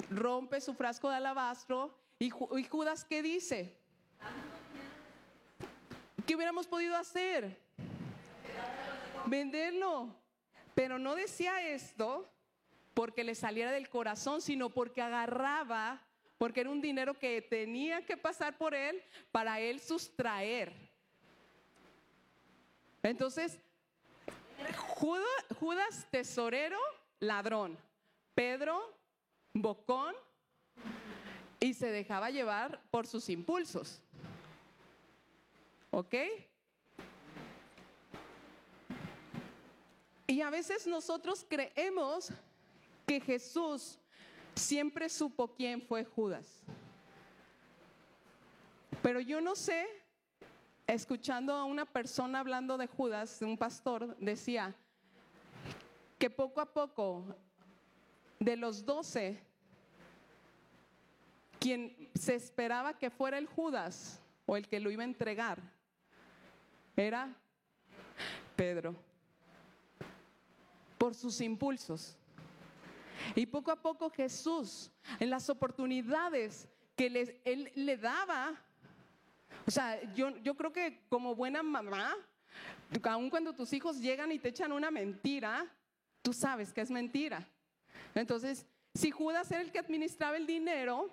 rompe 0.09 0.61
su 0.61 0.73
frasco 0.73 1.09
de 1.09 1.17
alabastro. 1.17 1.97
¿Y, 2.19 2.27
y 2.27 2.63
Judas 2.63 3.03
qué 3.03 3.21
dice? 3.21 3.76
¿Qué 6.27 6.35
hubiéramos 6.35 6.67
podido 6.67 6.97
hacer? 6.97 7.57
Venderlo. 9.25 10.13
Pero 10.75 10.99
no 10.99 11.15
decía 11.15 11.65
esto 11.69 12.29
porque 12.93 13.23
le 13.23 13.33
saliera 13.33 13.71
del 13.71 13.87
corazón, 13.87 14.41
sino 14.41 14.69
porque 14.69 15.01
agarraba, 15.01 16.01
porque 16.37 16.59
era 16.59 16.69
un 16.69 16.81
dinero 16.81 17.13
que 17.17 17.41
tenía 17.41 18.05
que 18.05 18.17
pasar 18.17 18.57
por 18.57 18.75
él 18.75 19.01
para 19.31 19.61
él 19.61 19.79
sustraer. 19.79 20.73
Entonces, 23.01 23.57
Judas, 24.85 26.07
tesorero, 26.11 26.79
ladrón. 27.21 27.77
Pedro, 28.35 28.93
bocón, 29.53 30.13
y 31.61 31.73
se 31.73 31.89
dejaba 31.89 32.29
llevar 32.31 32.81
por 32.91 33.07
sus 33.07 33.29
impulsos. 33.29 34.01
¿Ok? 35.91 36.15
Y 40.27 40.41
a 40.41 40.49
veces 40.49 40.85
nosotros 40.85 41.45
creemos 41.47 42.31
que 43.05 43.21
Jesús 43.21 43.97
siempre 44.55 45.07
supo 45.07 45.53
quién 45.53 45.81
fue 45.81 46.03
Judas. 46.03 46.63
Pero 49.01 49.21
yo 49.21 49.39
no 49.39 49.55
sé, 49.55 49.87
escuchando 50.85 51.53
a 51.53 51.63
una 51.63 51.85
persona 51.85 52.41
hablando 52.41 52.77
de 52.77 52.87
Judas, 52.87 53.41
un 53.41 53.57
pastor, 53.57 54.17
decía 54.17 54.75
que 56.19 56.29
poco 56.29 56.59
a 56.59 56.65
poco, 56.65 57.23
de 58.39 58.57
los 58.57 58.85
doce, 58.85 59.39
quien 61.59 62.09
se 62.15 62.35
esperaba 62.35 62.97
que 62.97 63.09
fuera 63.09 63.37
el 63.37 63.47
Judas 63.47 64.21
o 64.45 64.57
el 64.57 64.67
que 64.67 64.79
lo 64.79 64.91
iba 64.91 65.03
a 65.03 65.05
entregar, 65.05 65.76
era 66.97 67.31
Pedro, 68.55 68.95
por 70.97 71.13
sus 71.13 71.39
impulsos. 71.41 72.17
Y 73.35 73.45
poco 73.45 73.71
a 73.71 73.75
poco 73.75 74.09
Jesús, 74.09 74.91
en 75.19 75.29
las 75.29 75.49
oportunidades 75.49 76.67
que 76.95 77.09
les, 77.09 77.33
él 77.45 77.71
le 77.75 77.97
daba, 77.97 78.59
o 79.65 79.71
sea, 79.71 80.01
yo, 80.13 80.35
yo 80.37 80.55
creo 80.55 80.73
que 80.73 81.01
como 81.07 81.35
buena 81.35 81.61
mamá, 81.61 82.15
aun 83.03 83.29
cuando 83.29 83.53
tus 83.53 83.71
hijos 83.73 83.99
llegan 83.99 84.31
y 84.31 84.39
te 84.39 84.49
echan 84.49 84.71
una 84.71 84.89
mentira, 84.89 85.71
tú 86.23 86.33
sabes 86.33 86.73
que 86.73 86.81
es 86.81 86.89
mentira. 86.89 87.47
Entonces, 88.15 88.65
si 88.95 89.11
Judas 89.11 89.51
era 89.51 89.61
el 89.61 89.71
que 89.71 89.79
administraba 89.79 90.35
el 90.35 90.47
dinero, 90.47 91.11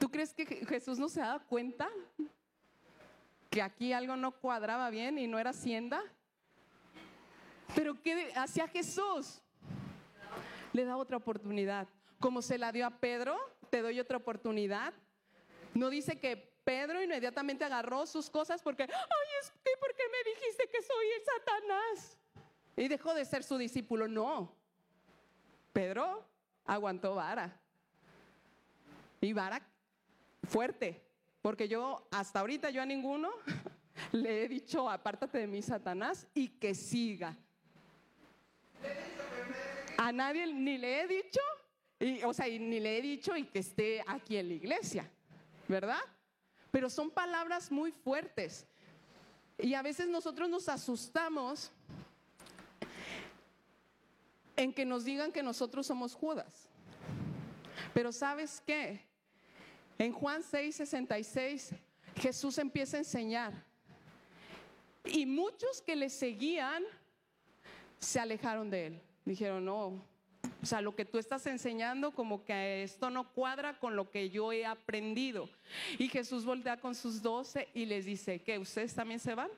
¿tú 0.00 0.10
crees 0.10 0.34
que 0.34 0.44
Jesús 0.66 0.98
no 0.98 1.08
se 1.08 1.20
daba 1.20 1.38
cuenta 1.38 1.88
que 3.50 3.62
aquí 3.62 3.92
algo 3.92 4.16
no 4.16 4.32
cuadraba 4.32 4.90
bien 4.90 5.18
y 5.18 5.26
no 5.26 5.38
era 5.38 5.50
hacienda? 5.50 6.02
Pero 7.74 8.00
¿qué 8.02 8.32
hacía 8.34 8.68
Jesús? 8.68 9.42
le 10.72 10.84
da 10.84 10.96
otra 10.96 11.16
oportunidad. 11.16 11.88
Como 12.18 12.42
se 12.42 12.58
la 12.58 12.72
dio 12.72 12.86
a 12.86 12.90
Pedro, 12.90 13.36
te 13.70 13.82
doy 13.82 14.00
otra 14.00 14.16
oportunidad. 14.16 14.92
No 15.74 15.90
dice 15.90 16.18
que 16.18 16.36
Pedro 16.64 17.02
inmediatamente 17.02 17.64
agarró 17.64 18.06
sus 18.06 18.28
cosas 18.28 18.62
porque, 18.62 18.84
ay, 18.84 19.28
es 19.40 19.50
que 19.50 19.70
¿por 19.80 19.94
qué 19.94 20.02
me 20.10 20.30
dijiste 20.30 20.68
que 20.70 20.82
soy 20.82 21.06
el 21.16 21.24
Satanás? 21.24 22.18
Y 22.76 22.88
dejó 22.88 23.14
de 23.14 23.24
ser 23.24 23.42
su 23.42 23.56
discípulo. 23.56 24.08
No. 24.08 24.54
Pedro 25.72 26.26
aguantó 26.64 27.14
vara. 27.14 27.60
Y 29.20 29.32
vara 29.32 29.60
fuerte. 30.48 31.07
Porque 31.42 31.68
yo, 31.68 32.06
hasta 32.10 32.40
ahorita, 32.40 32.70
yo 32.70 32.82
a 32.82 32.86
ninguno 32.86 33.30
le 34.12 34.44
he 34.44 34.48
dicho, 34.48 34.88
apártate 34.90 35.38
de 35.38 35.46
mí, 35.46 35.62
Satanás, 35.62 36.26
y 36.34 36.48
que 36.48 36.74
siga. 36.74 37.36
A 39.96 40.12
nadie 40.12 40.46
ni 40.46 40.78
le 40.78 41.00
he 41.00 41.06
dicho, 41.08 41.40
y, 41.98 42.22
o 42.22 42.32
sea, 42.32 42.46
ni 42.46 42.78
le 42.80 42.98
he 42.98 43.02
dicho 43.02 43.36
y 43.36 43.44
que 43.44 43.58
esté 43.58 44.04
aquí 44.06 44.36
en 44.36 44.48
la 44.48 44.54
iglesia, 44.54 45.10
¿verdad? 45.66 46.00
Pero 46.70 46.88
son 46.88 47.10
palabras 47.10 47.72
muy 47.72 47.90
fuertes. 47.90 48.66
Y 49.58 49.74
a 49.74 49.82
veces 49.82 50.06
nosotros 50.08 50.48
nos 50.48 50.68
asustamos 50.68 51.72
en 54.54 54.72
que 54.72 54.84
nos 54.84 55.04
digan 55.04 55.32
que 55.32 55.42
nosotros 55.42 55.86
somos 55.86 56.14
Judas. 56.14 56.68
Pero 57.92 58.12
¿sabes 58.12 58.62
qué? 58.64 59.07
En 59.98 60.12
Juan 60.12 60.42
6, 60.42 60.76
66, 60.76 61.74
Jesús 62.16 62.58
empieza 62.58 62.96
a 62.96 63.00
enseñar. 63.00 63.64
Y 65.04 65.26
muchos 65.26 65.82
que 65.82 65.96
le 65.96 66.08
seguían 66.08 66.84
se 67.98 68.20
alejaron 68.20 68.70
de 68.70 68.86
él. 68.86 69.02
Dijeron, 69.24 69.64
no, 69.64 70.04
o 70.62 70.66
sea, 70.66 70.80
lo 70.80 70.94
que 70.94 71.04
tú 71.04 71.18
estás 71.18 71.46
enseñando 71.46 72.12
como 72.12 72.44
que 72.44 72.82
esto 72.82 73.10
no 73.10 73.32
cuadra 73.32 73.78
con 73.78 73.96
lo 73.96 74.10
que 74.10 74.30
yo 74.30 74.52
he 74.52 74.66
aprendido. 74.66 75.48
Y 75.98 76.08
Jesús 76.08 76.44
voltea 76.44 76.78
con 76.78 76.94
sus 76.94 77.22
doce 77.22 77.68
y 77.74 77.86
les 77.86 78.04
dice, 78.04 78.40
¿qué? 78.40 78.58
¿Ustedes 78.58 78.94
también 78.94 79.20
se 79.20 79.34
van? 79.34 79.50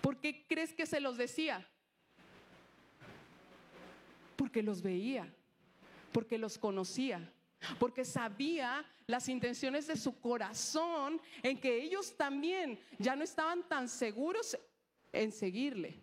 ¿Por 0.00 0.16
qué 0.16 0.44
crees 0.48 0.72
que 0.72 0.86
se 0.86 1.00
los 1.00 1.16
decía? 1.16 1.66
Porque 4.36 4.62
los 4.62 4.82
veía, 4.82 5.32
porque 6.12 6.38
los 6.38 6.58
conocía, 6.58 7.31
porque 7.78 8.04
sabía 8.04 8.84
las 9.06 9.28
intenciones 9.28 9.86
de 9.86 9.96
su 9.96 10.20
corazón 10.20 11.20
en 11.42 11.60
que 11.60 11.82
ellos 11.82 12.16
también 12.16 12.78
ya 12.98 13.16
no 13.16 13.24
estaban 13.24 13.62
tan 13.68 13.88
seguros 13.88 14.58
en 15.12 15.32
seguirle. 15.32 16.00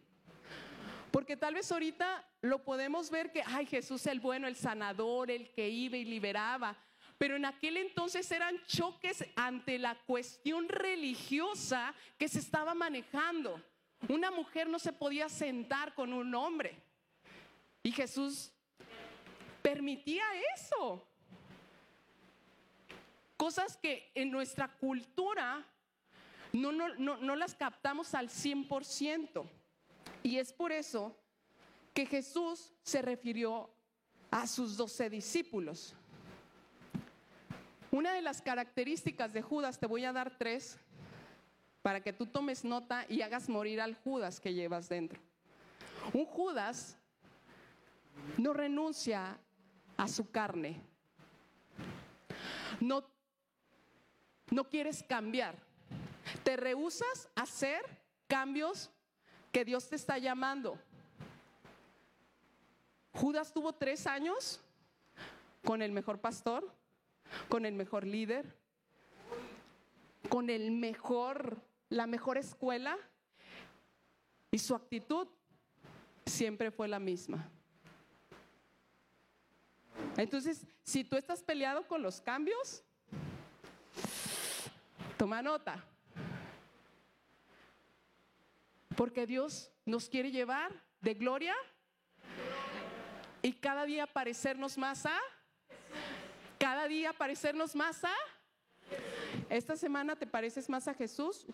Porque 1.12 1.36
tal 1.36 1.56
vez 1.56 1.72
ahorita 1.72 2.28
lo 2.42 2.64
podemos 2.64 3.10
ver 3.10 3.32
que, 3.32 3.42
ay, 3.46 3.66
Jesús 3.66 4.06
el 4.06 4.20
bueno, 4.20 4.48
el 4.48 4.56
sanador, 4.56 5.32
el 5.32 5.52
que 5.52 5.68
iba 5.70 5.98
y 5.98 6.06
liberaba. 6.06 6.78
Pero 7.18 7.36
en 7.36 7.46
aquel 7.46 7.78
entonces 7.78 8.32
eran 8.32 8.56
choques 8.66 9.26
ante 9.36 9.78
la 9.78 9.96
cuestión 10.06 10.70
religiosa 10.70 11.94
que 12.18 12.30
se 12.30 12.40
estaba 12.40 12.74
manejando. 12.74 13.62
Una 14.08 14.32
mujer 14.32 14.70
no 14.70 14.80
se 14.80 14.94
podía 14.94 15.28
sentar 15.28 15.94
con 15.96 16.14
un 16.14 16.34
hombre. 16.34 16.82
Y 17.84 17.92
Jesús 17.92 18.54
permitía 19.62 20.24
eso. 20.56 21.09
Cosas 23.40 23.78
que 23.78 24.12
en 24.16 24.32
nuestra 24.32 24.68
cultura 24.68 25.66
no, 26.52 26.74
no, 26.74 26.90
no, 26.96 27.16
no 27.16 27.38
las 27.38 27.56
captamos 27.56 28.14
al 28.14 28.28
100%. 28.28 29.50
Y 30.24 30.40
es 30.40 30.52
por 30.52 30.74
eso 30.74 31.18
que 31.94 32.06
Jesús 32.06 32.74
se 32.84 33.02
refirió 33.02 33.70
a 34.30 34.46
sus 34.46 34.76
doce 34.76 35.10
discípulos. 35.10 35.96
Una 37.92 38.12
de 38.12 38.22
las 38.22 38.42
características 38.42 39.32
de 39.32 39.42
Judas, 39.42 39.80
te 39.80 39.88
voy 39.88 40.04
a 40.04 40.12
dar 40.12 40.38
tres, 40.38 40.78
para 41.82 42.02
que 42.02 42.12
tú 42.12 42.26
tomes 42.26 42.66
nota 42.66 43.06
y 43.08 43.22
hagas 43.22 43.48
morir 43.48 43.80
al 43.80 43.96
Judas 43.96 44.42
que 44.42 44.54
llevas 44.54 44.90
dentro. 44.90 45.18
Un 46.12 46.26
Judas 46.26 46.98
no 48.38 48.52
renuncia 48.52 49.40
a 49.96 50.08
su 50.10 50.30
carne. 50.30 50.82
No, 52.82 53.06
no 54.52 54.70
quieres 54.70 55.04
cambiar. 55.04 55.56
Te 56.44 56.58
rehusas 56.58 57.30
a 57.36 57.44
hacer 57.44 57.82
cambios 58.28 58.92
que 59.52 59.66
Dios 59.66 59.90
te 59.90 59.96
está 59.96 60.18
llamando. 60.18 60.78
Judas 63.14 63.52
tuvo 63.54 63.74
tres 63.74 64.08
años 64.08 64.62
con 65.66 65.82
el 65.82 65.92
mejor 65.92 66.20
pastor, 66.20 66.72
con 67.48 67.66
el 67.66 67.74
mejor 67.74 68.06
líder, 68.06 68.56
con 70.30 70.50
el 70.50 70.72
mejor, 70.72 71.58
la 71.90 72.08
mejor 72.08 72.38
escuela, 72.38 72.98
y 74.52 74.60
su 74.60 74.76
actitud 74.76 75.28
siempre 76.26 76.72
fue 76.72 76.88
la 76.88 77.00
misma. 77.00 77.50
Entonces, 80.18 80.66
si 80.84 81.04
tú 81.04 81.18
estás 81.18 81.44
peleado 81.44 81.88
con 81.88 82.02
los 82.02 82.22
cambios, 82.22 82.84
toma 85.20 85.42
nota. 85.42 85.84
Porque 88.96 89.28
Dios 89.28 89.70
nos 89.86 90.08
quiere 90.08 90.32
llevar 90.32 90.72
de 91.02 91.14
gloria 91.14 91.54
y 93.42 93.52
cada 93.52 93.84
día 93.84 94.08
parecernos 94.08 94.78
más 94.78 95.06
a. 95.06 95.20
Cada 96.58 96.88
día 96.88 97.12
parecernos 97.12 97.76
más 97.76 98.06
a. 98.06 98.16
Esta 99.50 99.76
semana 99.76 100.16
te 100.16 100.26
pareces 100.26 100.70
más 100.70 100.88
a 100.88 100.94
Jesús. 100.94 101.46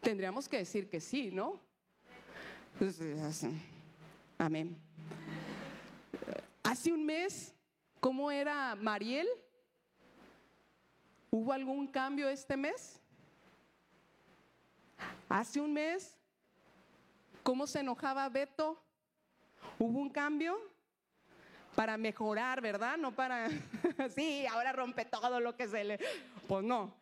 Tendríamos 0.00 0.48
que 0.48 0.56
decir 0.56 0.88
que 0.88 1.00
sí, 1.00 1.30
¿no? 1.30 1.60
Amén. 4.38 4.74
Hace 6.62 6.92
un 6.92 7.04
mes, 7.04 7.54
¿cómo 8.00 8.30
era 8.30 8.74
Mariel? 8.74 9.28
¿Hubo 11.30 11.52
algún 11.52 11.86
cambio 11.86 12.28
este 12.28 12.56
mes? 12.56 13.00
Hace 15.28 15.60
un 15.60 15.74
mes, 15.74 16.16
¿cómo 17.42 17.66
se 17.66 17.80
enojaba 17.80 18.28
Beto? 18.28 18.82
¿Hubo 19.78 19.98
un 19.98 20.08
cambio? 20.08 20.58
Para 21.74 21.96
mejorar, 21.96 22.60
¿verdad? 22.60 22.96
No 22.96 23.12
para, 23.12 23.48
sí, 24.14 24.46
ahora 24.46 24.72
rompe 24.72 25.04
todo 25.04 25.38
lo 25.38 25.54
que 25.54 25.68
se 25.68 25.84
le... 25.84 26.00
Pues 26.48 26.64
no. 26.64 26.94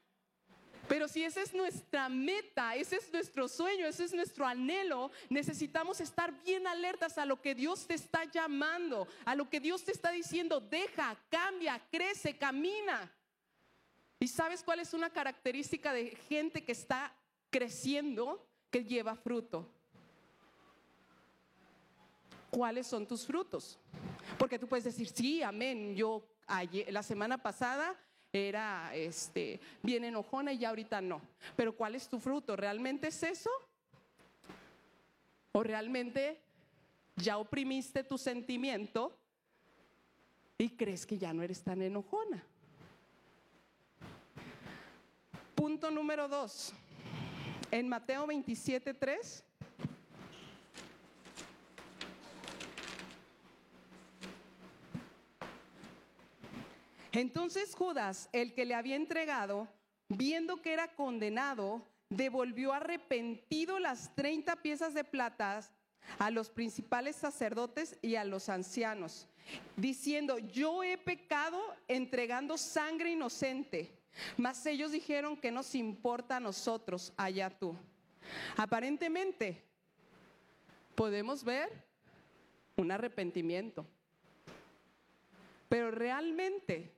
Pero 0.89 1.09
si 1.09 1.25
esa 1.25 1.41
es 1.41 1.55
nuestra 1.55 2.09
meta, 2.09 2.75
ese 2.75 2.97
es 2.97 3.13
nuestro 3.13 3.49
sueño, 3.49 3.87
ese 3.87 4.05
es 4.05 4.13
nuestro 4.13 4.47
anhelo, 4.47 5.11
necesitamos 5.29 6.01
estar 6.01 6.33
bien 6.43 6.67
alertas 6.67 7.19
a 7.19 7.27
lo 7.27 7.41
que 7.41 7.55
Dios 7.55 7.87
te 7.87 7.95
está 7.95 8.25
llamando, 8.25 9.09
a 9.25 9.35
lo 9.35 9.49
que 9.49 9.61
Dios 9.61 9.85
te 9.85 9.93
está 9.93 10.11
diciendo, 10.11 10.61
deja, 10.61 11.17
cambia, 11.29 11.81
crece, 11.91 12.37
camina. 12.37 13.11
¿Y 14.19 14.29
sabes 14.29 14.63
cuál 14.63 14.81
es 14.81 14.95
una 14.95 15.11
característica 15.11 15.93
de 15.93 16.11
gente 16.29 16.65
que 16.65 16.73
está 16.73 17.15
creciendo 17.51 18.47
que 18.71 18.85
lleva 18.85 19.15
fruto. 19.15 19.67
¿Cuáles 22.51 22.87
son 22.87 23.07
tus 23.07 23.27
frutos? 23.27 23.79
Porque 24.39 24.59
tú 24.59 24.67
puedes 24.67 24.85
decir, 24.85 25.09
sí, 25.09 25.43
amén, 25.43 25.95
yo 25.95 26.23
ayer, 26.47 26.93
la 26.93 27.03
semana 27.03 27.39
pasada 27.39 27.95
era 28.33 28.95
este, 28.95 29.61
bien 29.83 30.05
enojona 30.05 30.53
y 30.53 30.59
ya 30.59 30.71
ahorita 30.71 31.01
no. 31.01 31.21
Pero 31.57 31.75
¿cuál 31.75 31.95
es 31.95 32.09
tu 32.09 32.21
fruto? 32.21 32.57
¿Realmente 32.57 33.09
es 33.09 33.23
eso? 33.23 33.51
¿O 35.53 35.63
realmente 35.63 36.41
ya 37.17 37.39
oprimiste 37.39 38.05
tu 38.05 38.19
sentimiento 38.19 39.19
y 40.59 40.77
crees 40.77 41.07
que 41.07 41.19
ya 41.19 41.33
no 41.33 41.43
eres 41.43 41.63
tan 41.63 41.83
enojona? 41.83 42.45
Punto 45.57 45.91
número 45.91 46.29
dos 46.29 46.75
en 47.71 47.89
Mateo 47.89 48.27
27, 48.27 48.93
3. 48.93 49.45
Entonces 57.13 57.75
Judas, 57.75 58.29
el 58.33 58.53
que 58.53 58.67
le 58.67 58.75
había 58.75 58.97
entregado, 58.97 59.67
viendo 60.11 60.61
que 60.61 60.75
era 60.75 60.95
condenado, 60.95 61.83
devolvió 62.11 62.75
arrepentido 62.75 63.79
las 63.79 64.15
30 64.15 64.57
piezas 64.57 64.93
de 64.93 65.05
plata 65.05 65.61
a 66.19 66.31
los 66.31 66.51
principales 66.51 67.17
sacerdotes 67.17 67.99
y 68.03 68.17
a 68.17 68.25
los 68.25 68.51
ancianos, 68.51 69.27
diciendo, 69.75 70.39
yo 70.39 70.85
he 70.85 70.99
pecado 70.99 71.59
entregando 71.89 72.59
sangre 72.59 73.13
inocente. 73.13 74.06
Mas 74.37 74.65
ellos 74.67 74.93
dijeron 74.93 75.37
que 75.37 75.51
nos 75.51 75.75
importa 75.75 76.37
a 76.37 76.41
nosotros, 76.41 77.13
allá 77.17 77.51
tú. 77.51 77.77
Aparentemente, 78.57 79.63
podemos 80.95 81.45
ver 81.45 81.71
un 82.77 82.91
arrepentimiento. 82.91 83.87
Pero 85.69 85.91
realmente 85.91 86.93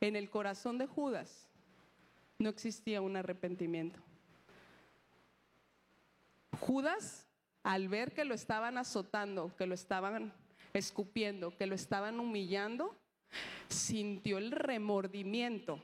en 0.00 0.16
el 0.16 0.30
corazón 0.30 0.78
de 0.78 0.86
Judas 0.86 1.48
no 2.38 2.48
existía 2.48 3.00
un 3.00 3.16
arrepentimiento. 3.16 4.00
Judas, 6.60 7.26
al 7.62 7.88
ver 7.88 8.12
que 8.12 8.24
lo 8.24 8.34
estaban 8.34 8.78
azotando, 8.78 9.54
que 9.56 9.66
lo 9.66 9.74
estaban 9.74 10.32
escupiendo, 10.72 11.56
que 11.56 11.66
lo 11.66 11.74
estaban 11.74 12.20
humillando, 12.20 12.96
sintió 13.68 14.38
el 14.38 14.50
remordimiento. 14.52 15.82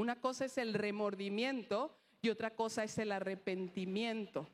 Una 0.00 0.16
cosa 0.18 0.46
es 0.46 0.56
el 0.56 0.72
remordimiento 0.72 1.94
y 2.22 2.30
otra 2.30 2.54
cosa 2.54 2.84
es 2.84 2.96
el 2.96 3.12
arrepentimiento. 3.12 4.48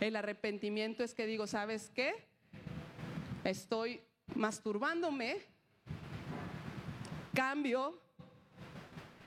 El 0.00 0.16
arrepentimiento 0.16 1.04
es 1.04 1.14
que 1.14 1.24
digo, 1.24 1.46
¿sabes 1.46 1.92
qué? 1.94 2.26
Estoy 3.44 4.00
masturbándome, 4.34 5.36
cambio, 7.32 8.02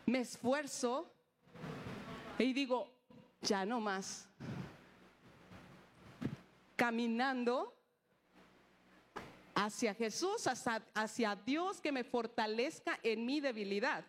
me 0.06 0.19
esfuerzo 0.19 1.10
y 2.38 2.52
digo, 2.52 2.91
ya 3.41 3.65
no 3.65 3.80
más. 3.80 4.28
Caminando 6.75 7.73
hacia 9.56 9.93
Jesús, 9.93 10.47
hacia, 10.93 11.36
Dios 11.45 11.80
que 11.80 11.93
me 11.93 12.04
fortalezca 12.04 12.99
en 13.04 13.25
mi 13.25 13.39
debilidad. 13.39 14.04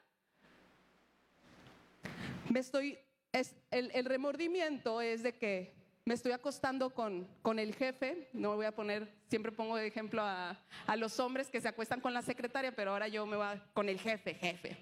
Me 2.50 2.58
estoy, 2.58 2.98
es, 3.30 3.54
el, 3.70 4.04
remordimiento 4.04 5.00
es 5.00 5.22
de 5.22 5.36
que 5.36 5.72
me 6.04 6.14
estoy 6.14 6.32
acostando 6.32 6.90
con, 6.90 7.28
con, 7.42 7.60
el 7.60 7.76
jefe, 7.76 8.28
no 8.32 8.56
voy 8.56 8.66
a 8.66 8.74
poner, 8.74 9.08
siempre 9.28 9.52
pongo 9.52 9.76
de 9.76 9.86
ejemplo 9.86 10.20
a, 10.20 10.58
a, 10.84 10.96
los 10.96 11.20
hombres 11.20 11.48
que 11.48 11.60
se 11.60 11.68
acuestan 11.68 12.00
con 12.00 12.12
la 12.12 12.22
secretaria, 12.22 12.74
pero 12.74 12.90
ahora 12.90 13.06
yo 13.06 13.24
me 13.24 13.36
voy 13.36 13.46
con 13.72 13.88
el 13.88 14.00
jefe, 14.00 14.34
jefe. 14.34 14.76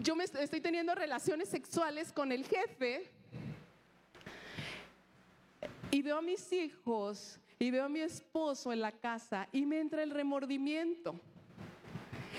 Yo 0.00 0.14
me 0.14 0.22
estoy 0.22 0.60
teniendo 0.60 0.94
relaciones 0.94 1.48
sexuales 1.48 2.12
con 2.12 2.30
el 2.30 2.46
jefe 2.46 3.10
y 5.90 6.00
veo 6.00 6.18
a 6.18 6.22
mis 6.22 6.52
hijos 6.52 7.40
y 7.58 7.72
veo 7.72 7.86
a 7.86 7.88
mi 7.88 8.02
esposo 8.02 8.72
en 8.72 8.82
la 8.82 8.92
casa 8.92 9.48
y 9.50 9.66
me 9.66 9.80
entra 9.80 10.04
el 10.04 10.12
remordimiento. 10.12 11.20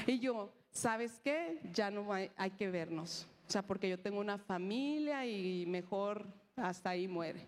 Y 0.07 0.19
yo, 0.19 0.49
¿sabes 0.71 1.19
qué? 1.21 1.59
Ya 1.73 1.91
no 1.91 2.13
hay, 2.13 2.31
hay 2.37 2.51
que 2.51 2.71
vernos. 2.71 3.27
Sea, 3.53 3.61
porque 3.61 3.87
yo 3.87 3.99
tengo 3.99 4.19
una 4.19 4.39
familia 4.39 5.27
y 5.27 5.67
mejor 5.67 6.25
hasta 6.55 6.89
ahí 6.89 7.07
muere. 7.07 7.45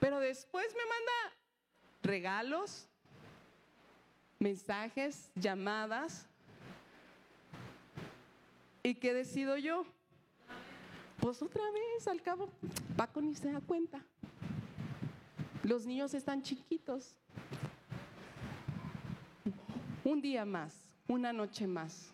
Pero 0.00 0.18
después 0.18 0.66
me 0.68 0.80
manda 0.80 1.36
regalos, 2.02 2.88
mensajes, 4.38 5.30
llamadas. 5.34 6.26
¿Y 8.82 8.94
qué 8.94 9.12
decido 9.12 9.58
yo? 9.58 9.84
Pues 11.20 11.42
otra 11.42 11.64
vez, 11.70 12.08
al 12.08 12.22
cabo, 12.22 12.48
Paco 12.96 13.20
ni 13.20 13.34
se 13.34 13.52
da 13.52 13.60
cuenta. 13.60 14.02
Los 15.62 15.84
niños 15.84 16.14
están 16.14 16.40
chiquitos. 16.40 17.14
Un 20.02 20.22
día 20.22 20.46
más, 20.46 20.82
una 21.06 21.30
noche 21.30 21.66
más. 21.66 22.13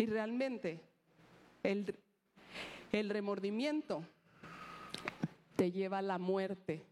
Y 0.00 0.06
realmente 0.06 0.80
el, 1.62 1.94
el 2.90 3.10
remordimiento 3.10 4.02
te 5.56 5.70
lleva 5.72 5.98
a 5.98 6.02
la 6.02 6.16
muerte. 6.16 6.82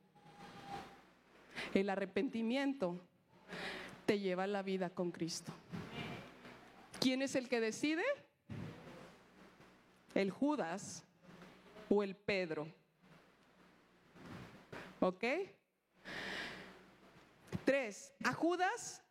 El 1.72 1.88
arrepentimiento 1.88 3.00
te 4.04 4.18
lleva 4.18 4.44
a 4.44 4.46
la 4.46 4.60
vida 4.60 4.90
con 4.90 5.10
Cristo. 5.10 5.54
¿Quién 7.00 7.22
es 7.22 7.34
el 7.34 7.48
que 7.48 7.60
decide? 7.60 8.04
¿El 10.14 10.30
Judas 10.30 11.02
o 11.88 12.02
el 12.02 12.14
Pedro? 12.14 12.68
¿Ok? 15.00 15.24
Tres, 17.64 18.12
a 18.22 18.34
Judas 18.34 19.02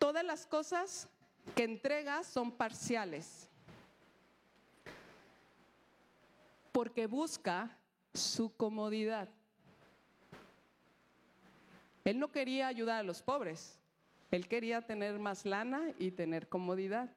todas 0.00 0.24
las 0.24 0.46
cosas 0.46 1.08
que 1.54 1.64
entrega 1.64 2.22
son 2.24 2.50
parciales. 2.52 3.48
Porque 6.72 7.06
busca 7.06 7.76
su 8.12 8.54
comodidad. 8.56 9.28
Él 12.04 12.18
no 12.18 12.30
quería 12.30 12.66
ayudar 12.66 13.00
a 13.00 13.02
los 13.02 13.22
pobres, 13.22 13.78
él 14.30 14.46
quería 14.46 14.82
tener 14.82 15.18
más 15.18 15.46
lana 15.46 15.80
y 15.98 16.10
tener 16.10 16.48
comodidad. 16.48 17.10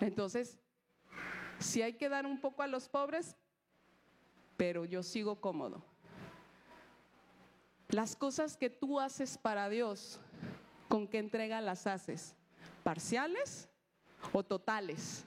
Entonces, 0.00 0.58
si 1.58 1.82
hay 1.82 1.94
que 1.94 2.08
dar 2.08 2.26
un 2.26 2.40
poco 2.40 2.62
a 2.62 2.66
los 2.66 2.88
pobres, 2.88 3.36
pero 4.56 4.84
yo 4.84 5.02
sigo 5.02 5.40
cómodo. 5.40 5.82
Las 7.88 8.14
cosas 8.14 8.56
que 8.56 8.70
tú 8.70 9.00
haces 9.00 9.38
para 9.38 9.68
Dios, 9.68 10.20
¿con 10.90 11.06
qué 11.06 11.18
entrega 11.18 11.60
las 11.60 11.86
haces? 11.86 12.34
¿Parciales 12.82 13.68
o 14.32 14.42
totales? 14.42 15.24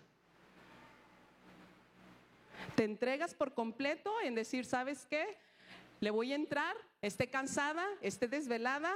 ¿Te 2.76 2.84
entregas 2.84 3.34
por 3.34 3.54
completo 3.54 4.14
en 4.24 4.36
decir, 4.36 4.66
¿sabes 4.66 5.08
qué? 5.10 5.26
Le 6.02 6.12
voy 6.12 6.34
a 6.34 6.36
entrar, 6.36 6.76
esté 7.02 7.30
cansada, 7.30 7.88
esté 8.02 8.28
desvelada, 8.28 8.94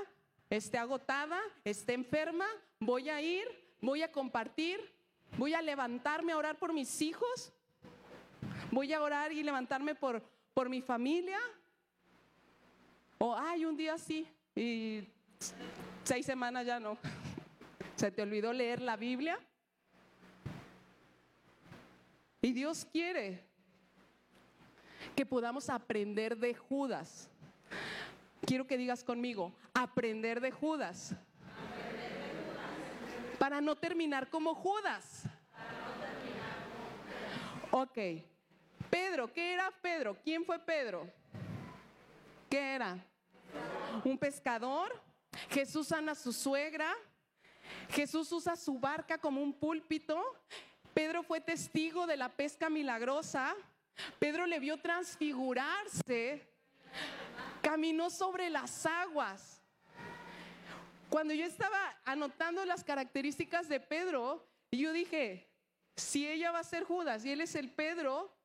esté 0.50 0.78
agotada, 0.78 1.40
esté 1.64 1.94
enferma, 1.94 2.46
voy 2.82 3.10
a 3.10 3.22
ir, 3.22 3.48
voy 3.80 4.02
a 4.02 4.12
compartir, 4.12 4.78
voy 5.38 5.54
a 5.54 5.62
levantarme 5.62 6.34
a 6.34 6.38
orar 6.38 6.60
por 6.60 6.74
mis 6.74 7.02
hijos, 7.02 7.54
voy 8.72 8.92
a 8.92 9.02
orar 9.02 9.32
y 9.32 9.42
levantarme 9.42 9.96
por, 9.96 10.22
por 10.54 10.68
mi 10.68 10.82
familia. 10.82 11.40
O, 13.20 13.34
ay, 13.34 13.64
un 13.64 13.78
día 13.78 13.98
sí, 13.98 14.28
y 14.54 15.08
seis 16.08 16.26
semanas 16.26 16.66
ya 16.66 16.80
no. 16.80 16.98
¿Se 17.98 18.12
te 18.12 18.22
olvidó 18.22 18.54
leer 18.54 18.82
la 18.82 18.96
Biblia? 18.96 19.38
Y 22.42 22.54
Dios 22.54 22.88
quiere 22.90 23.44
que 25.16 25.26
podamos 25.26 25.70
aprender 25.70 26.38
de 26.38 26.56
Judas. 26.56 27.30
Quiero 28.46 28.66
que 28.66 28.78
digas 28.78 29.04
conmigo, 29.04 29.52
aprender 29.74 30.40
de 30.40 30.52
Judas. 30.52 31.14
Para 33.38 33.60
no 33.60 33.76
terminar 33.76 34.30
como 34.30 34.56
Judas. 34.56 35.24
Ok. 37.72 37.98
Pedro, 38.90 39.34
¿qué 39.34 39.54
era 39.54 39.70
Pedro? 39.82 40.16
¿Quién 40.24 40.46
fue 40.46 40.58
Pedro? 40.58 41.12
¿Qué 42.50 42.76
era? 42.76 42.98
Un 44.06 44.18
pescador. 44.18 45.07
Jesús 45.50 45.88
sana 45.88 46.14
a 46.14 46.16
su 46.16 46.34
suegra. 46.34 46.94
Jesús 47.90 48.32
usa 48.32 48.56
su 48.56 48.80
barca 48.80 49.18
como 49.18 49.42
un 49.42 49.54
púlpito. 49.54 50.22
Pedro 50.94 51.24
fue 51.24 51.42
testigo 51.42 52.08
de 52.08 52.18
la 52.18 52.30
pesca 52.30 52.70
milagrosa. 52.70 53.56
Pedro 54.20 54.46
le 54.46 54.60
vio 54.60 54.78
transfigurarse, 54.78 56.48
caminó 57.62 58.10
sobre 58.10 58.50
las 58.50 58.86
aguas. 58.86 59.62
Cuando 61.10 61.34
yo 61.34 61.46
estaba 61.46 61.98
anotando 62.06 62.66
las 62.66 62.84
características 62.84 63.70
de 63.70 63.80
Pedro, 63.80 64.46
yo 64.72 64.92
dije, 64.92 65.50
si 65.96 66.28
ella 66.28 66.52
va 66.52 66.60
a 66.60 66.64
ser 66.64 66.84
Judas 66.84 67.26
y 67.26 67.32
él 67.32 67.42
es 67.42 67.56
el 67.56 67.72
Pedro, 67.72 68.36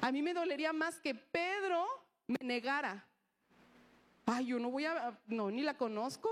a 0.00 0.12
mí 0.12 0.22
me 0.22 0.32
dolería 0.32 0.72
más 0.72 1.00
que 1.00 1.14
Pedro 1.14 1.86
me 2.26 2.38
negara. 2.40 3.06
Ay, 4.24 4.46
yo 4.46 4.58
no 4.58 4.70
voy 4.70 4.84
a, 4.84 5.18
no, 5.26 5.50
ni 5.50 5.62
la 5.62 5.76
conozco. 5.76 6.28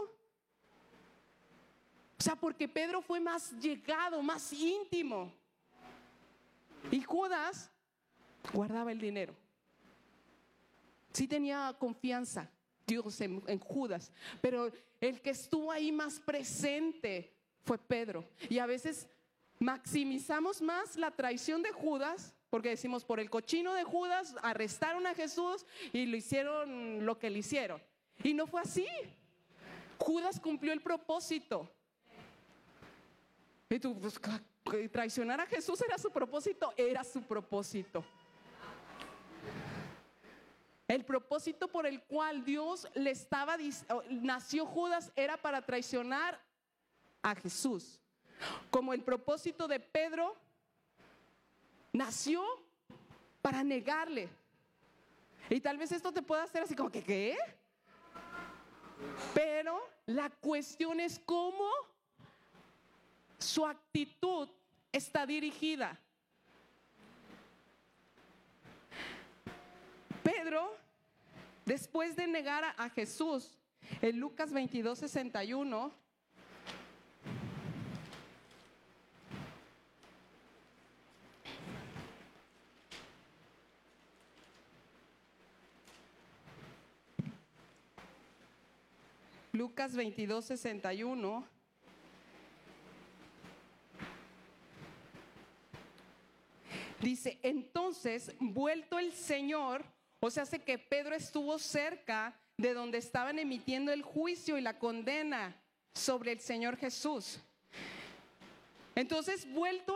O 2.18 2.22
sea, 2.22 2.37
porque 2.37 2.68
Pedro 2.68 3.00
fue 3.00 3.18
más 3.18 3.50
llegado, 3.59 4.22
más 4.22 4.53
íntimo. 4.53 5.33
Y 6.90 7.00
Judas 7.00 7.70
guardaba 8.53 8.92
el 8.92 9.00
dinero. 9.00 9.35
Sí 11.12 11.26
tenía 11.26 11.74
confianza 11.79 12.50
Dios 12.87 13.20
en, 13.20 13.59
Judas, 13.61 14.12
pero 14.40 14.70
el 15.00 15.20
que 15.20 15.31
estuvo 15.31 15.70
ahí 15.70 15.92
más 15.92 16.20
presente 16.20 17.33
fue 17.64 17.79
Pedro. 17.79 18.29
Y 18.48 18.59
a 18.59 18.66
veces 18.66 19.09
maximizamos 19.59 20.61
más 20.61 20.96
la 20.96 21.11
traición 21.11 21.62
de 21.62 21.70
Judas, 21.70 22.35
porque 22.50 22.70
decimos, 22.70 23.04
por 23.04 23.20
el 23.20 23.30
cochino 23.30 23.74
de 23.74 23.84
Judas 23.84 24.34
arrestaron 24.42 25.06
a 25.06 25.14
Jesús 25.14 25.64
y 25.92 26.06
lo 26.06 26.16
hicieron 26.16 27.06
lo 27.06 27.18
que 27.18 27.30
le 27.30 27.38
hicieron. 27.38 27.80
Y 28.22 28.34
no 28.34 28.46
fue 28.46 28.60
así. 28.60 28.86
Judas 29.98 30.40
cumplió 30.40 30.72
el 30.72 30.82
propósito. 30.82 31.70
Y 33.68 33.78
tú, 33.78 33.98
pues, 34.00 34.20
traicionar 34.90 35.40
a 35.40 35.46
Jesús 35.46 35.80
era 35.80 35.96
su 35.96 36.10
propósito, 36.10 36.74
era 36.76 37.04
su 37.04 37.22
propósito. 37.22 38.04
El 40.88 41.04
propósito 41.04 41.68
por 41.68 41.86
el 41.86 42.02
cual 42.02 42.44
Dios 42.44 42.88
le 42.94 43.12
estaba, 43.12 43.56
nació 44.08 44.66
Judas 44.66 45.12
era 45.14 45.36
para 45.36 45.62
traicionar 45.62 46.40
a 47.22 47.36
Jesús. 47.36 48.00
Como 48.70 48.92
el 48.92 49.02
propósito 49.02 49.68
de 49.68 49.78
Pedro 49.78 50.36
nació 51.92 52.42
para 53.42 53.62
negarle. 53.64 54.29
Y 55.48 55.61
tal 55.61 55.79
vez 55.79 55.92
esto 55.92 56.12
te 56.12 56.22
pueda 56.22 56.44
hacer 56.44 56.62
así 56.62 56.74
como 56.74 56.90
que, 56.90 57.03
¿qué? 57.03 57.37
Pero 59.35 59.81
la 60.07 60.31
cuestión 60.31 61.00
es 61.00 61.18
cómo 61.18 61.68
su 63.38 63.66
actitud 63.66 64.48
está 64.92 65.26
dirigida. 65.26 65.98
Pedro, 70.22 70.76
después 71.64 72.14
de 72.14 72.26
negar 72.26 72.74
a, 72.76 72.88
Jesús, 72.90 73.59
en 74.03 74.20
Lucas 74.20 74.53
22, 74.53 74.98
61, 74.98 75.92
Lucas 89.61 89.94
22, 89.94 90.42
61. 90.42 91.46
Dice, 96.99 97.38
entonces, 97.42 98.35
vuelto 98.40 98.99
el 98.99 99.12
Señor, 99.12 99.85
o 100.20 100.31
sea, 100.31 100.44
hace 100.44 100.61
que 100.61 100.79
Pedro 100.79 101.14
estuvo 101.14 101.59
cerca 101.59 102.40
de 102.57 102.73
donde 102.73 102.96
estaban 102.96 103.38
emitiendo 103.38 103.92
el 103.92 104.01
juicio 104.01 104.57
y 104.57 104.62
la 104.62 104.79
condena 104.79 105.55
sobre 105.92 106.33
el 106.33 106.40
Señor 106.40 106.79
Jesús. 106.79 107.38
Entonces, 108.94 109.46
vuelto 109.53 109.94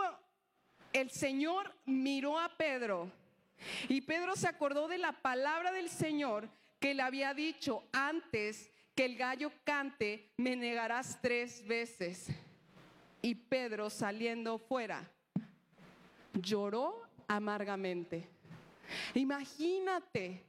el 0.93 1.11
Señor 1.11 1.75
miró 1.87 2.39
a 2.39 2.55
Pedro 2.55 3.11
y 3.89 4.03
Pedro 4.03 4.37
se 4.37 4.47
acordó 4.47 4.89
de 4.89 4.99
la 4.99 5.13
palabra 5.23 5.73
del 5.73 5.89
Señor 5.89 6.51
que 6.81 6.93
le 6.93 7.01
había 7.01 7.33
dicho 7.33 7.83
antes 7.93 8.74
que 8.95 9.05
el 9.05 9.17
gallo 9.17 9.51
cante, 9.65 10.31
me 10.37 10.57
negarás 10.57 11.19
tres 11.21 11.67
veces. 11.67 12.29
Y 13.23 13.35
Pedro 13.35 13.91
saliendo 13.91 14.59
fuera, 14.59 15.11
lloró 16.35 17.03
amargamente. 17.27 18.29
Imagínate, 19.15 20.45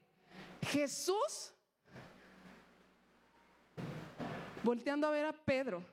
Jesús 0.62 1.53
volteando 4.63 5.08
a 5.08 5.12
ver 5.12 5.25
a 5.25 5.34
Pedro 5.34 5.86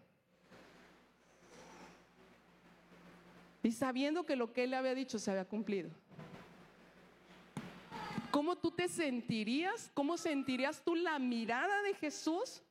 y 3.63 3.71
sabiendo 3.71 4.25
que 4.25 4.35
lo 4.35 4.53
que 4.53 4.65
él 4.65 4.71
le 4.71 4.77
había 4.77 4.95
dicho 4.95 5.19
se 5.19 5.31
había 5.31 5.45
cumplido. 5.45 5.91
¿Cómo 8.33 8.57
tú 8.57 8.71
te 8.71 8.89
sentirías? 8.89 9.91
¿Cómo 9.93 10.17
sentirías 10.17 10.83
tú 10.83 10.95
la 10.95 11.19
mirada 11.19 11.83
de 11.83 11.93
Jesús 11.95 12.63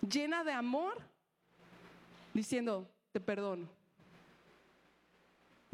llena 0.00 0.42
de 0.42 0.52
amor? 0.52 0.98
Diciendo, 2.32 2.88
te 3.12 3.20
perdono. 3.20 3.68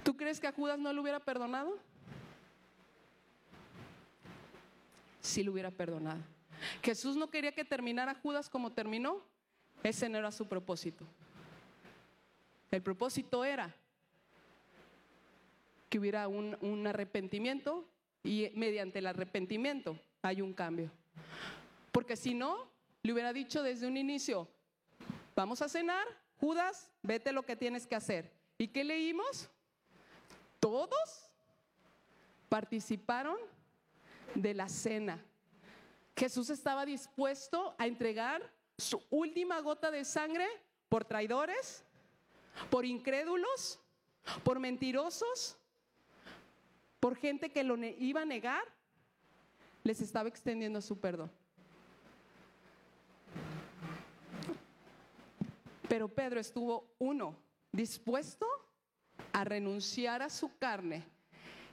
¿Tú 0.03 0.17
crees 0.17 0.41
que 0.41 0.49
a 0.49 0.53
Judas 0.53 0.81
no 0.81 0.93
le 0.93 1.01
hubiera 1.01 1.21
perdonado? 1.21 1.79
Sí 5.21 5.45
le 5.45 5.51
hubiera 5.51 5.71
perdonado. 5.71 6.21
Jesús 6.83 7.17
no 7.17 7.31
quería 7.31 7.53
que 7.53 7.65
terminara 7.65 8.17
Judas 8.17 8.51
como 8.51 8.73
terminó. 8.73 9.23
Ese 9.85 10.09
no 10.09 10.19
era 10.19 10.33
su 10.33 10.49
propósito. 10.49 11.07
El 12.73 12.83
propósito 12.83 13.45
era 13.45 13.73
que 15.89 16.01
hubiera 16.01 16.27
un 16.27 16.87
arrepentimiento 16.89 17.87
y 18.23 18.51
mediante 18.55 18.99
el 18.99 19.07
arrepentimiento 19.07 19.99
hay 20.23 20.43
un 20.43 20.53
cambio. 20.53 20.91
Porque 21.93 22.17
si 22.17 22.35
no, 22.35 22.71
le 23.03 23.13
hubiera 23.13 23.33
dicho 23.33 23.63
desde 23.63 23.87
un 23.87 23.97
inicio, 23.97 24.49
vamos 25.35 25.63
a 25.63 25.69
cenar, 25.69 26.07
Judas, 26.39 26.91
vete 27.03 27.33
lo 27.33 27.43
que 27.43 27.57
tienes 27.57 27.87
que 27.87 27.97
hacer. 27.97 28.33
¿Y 28.59 28.69
qué 28.69 28.85
leímos? 28.85 29.51
Todos 30.59 31.31
participaron 32.49 33.39
de 34.35 34.55
la 34.55 34.69
cena. 34.69 35.25
Jesús 36.17 36.51
estaba 36.51 36.85
dispuesto 36.85 37.75
a 37.79 37.87
entregar 37.87 38.43
su 38.77 39.03
última 39.11 39.61
gota 39.61 39.91
de 39.91 40.05
sangre 40.05 40.47
por 40.89 41.05
traidores, 41.05 41.85
por 42.69 42.85
incrédulos, 42.85 43.81
por 44.43 44.59
mentirosos, 44.59 45.57
por 47.01 47.17
gente 47.17 47.51
que 47.51 47.65
lo 47.65 47.77
iba 47.83 48.23
a 48.23 48.27
negar, 48.27 48.63
les 49.83 50.01
estaba 50.03 50.29
extendiendo 50.29 50.83
su 50.83 51.01
perdón. 51.01 51.31
Pero 55.89 56.09
Pedro 56.09 56.39
estuvo, 56.39 56.95
uno, 56.99 57.35
dispuesto 57.73 58.47
a 59.33 59.43
renunciar 59.45 60.23
a 60.23 60.31
su 60.31 60.57
carne 60.59 61.03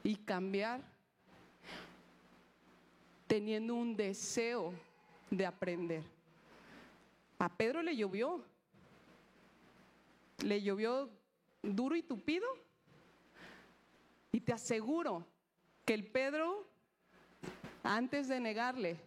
y 0.03 0.15
cambiar, 0.15 0.81
teniendo 3.27 3.75
un 3.75 3.95
deseo 3.95 4.73
de 5.29 5.45
aprender. 5.45 6.01
A 7.37 7.49
Pedro 7.49 7.83
le 7.83 7.95
llovió, 7.95 8.43
le 10.43 10.61
llovió 10.63 11.09
duro 11.61 11.95
y 11.95 12.01
tupido 12.01 12.47
y 14.31 14.41
te 14.41 14.53
aseguro 14.53 15.25
que 15.85 15.93
el 15.93 16.05
Pedro, 16.05 16.67
antes 17.83 18.27
de 18.27 18.39
negarle, 18.39 18.97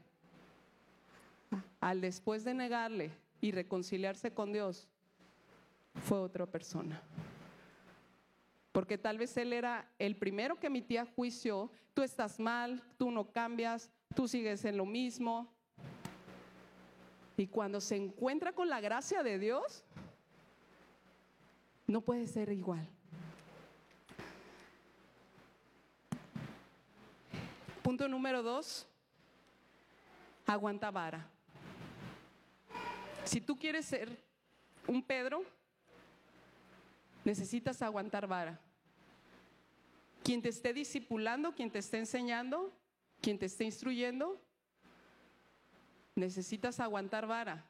al 1.81 2.01
después 2.01 2.45
de 2.45 2.55
negarle 2.55 3.11
y 3.41 3.53
reconciliarse 3.53 4.33
con 4.33 4.53
Dios, 4.53 4.89
fue 6.05 6.19
otra 6.19 6.47
persona. 6.47 7.03
Porque 8.73 8.99
tal 8.99 9.19
vez 9.19 9.37
él 9.37 9.53
era 9.53 9.91
el 9.99 10.17
primero 10.17 10.59
que 10.59 10.69
emitía 10.69 11.05
juicio, 11.05 11.71
tú 11.93 12.03
estás 12.03 12.39
mal, 12.39 12.83
tú 12.99 13.11
no 13.11 13.31
cambias, 13.33 13.91
tú 14.15 14.29
sigues 14.29 14.65
en 14.65 14.77
lo 14.77 14.87
mismo. 14.87 15.53
Y 17.37 17.47
cuando 17.47 17.81
se 17.81 17.97
encuentra 17.97 18.53
con 18.53 18.69
la 18.69 18.81
gracia 18.81 19.23
de 19.23 19.39
Dios, 19.39 19.85
no 21.87 22.01
puede 22.01 22.27
ser 22.27 22.53
igual. 22.53 22.89
Punto 27.91 28.07
número 28.07 28.41
dos, 28.41 28.87
aguanta 30.47 30.93
vara. 30.93 31.27
Si 33.25 33.41
tú 33.41 33.57
quieres 33.57 33.85
ser 33.85 34.17
un 34.87 35.03
Pedro, 35.03 35.43
necesitas 37.25 37.83
aguantar 37.83 38.29
vara. 38.29 38.61
Quien 40.23 40.41
te 40.41 40.51
esté 40.51 40.73
discipulando, 40.73 41.53
quien 41.53 41.69
te 41.69 41.81
esté 41.81 41.99
enseñando, 41.99 42.73
quien 43.21 43.41
te 43.41 43.47
esté 43.47 43.65
instruyendo, 43.65 44.41
necesitas 46.15 46.79
aguantar 46.79 47.27
vara 47.27 47.65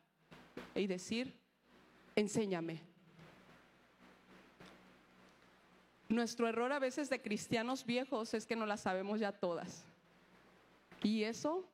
y 0.74 0.86
decir, 0.86 1.34
enséñame. 2.14 2.82
Nuestro 6.10 6.46
error 6.46 6.74
a 6.74 6.78
veces 6.78 7.08
de 7.08 7.22
cristianos 7.22 7.86
viejos 7.86 8.34
es 8.34 8.44
que 8.44 8.54
no 8.54 8.66
las 8.66 8.82
sabemos 8.82 9.18
ya 9.18 9.32
todas. 9.32 9.86
Y 11.02 11.24
eso 11.24 11.64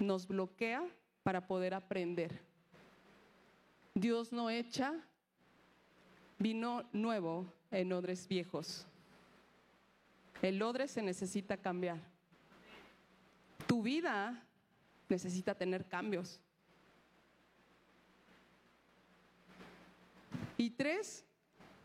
nos 0.00 0.26
bloquea 0.26 0.86
para 1.22 1.46
poder 1.46 1.74
aprender. 1.74 2.40
Dios 3.94 4.32
no 4.32 4.50
echa 4.50 4.94
vino 6.38 6.84
nuevo 6.92 7.46
en 7.70 7.92
odres 7.92 8.26
viejos. 8.26 8.86
El 10.40 10.60
odre 10.62 10.88
se 10.88 11.02
necesita 11.02 11.56
cambiar. 11.56 11.98
Tu 13.66 13.82
vida 13.82 14.42
necesita 15.08 15.54
tener 15.54 15.86
cambios. 15.86 16.40
Y 20.56 20.70
tres, 20.70 21.24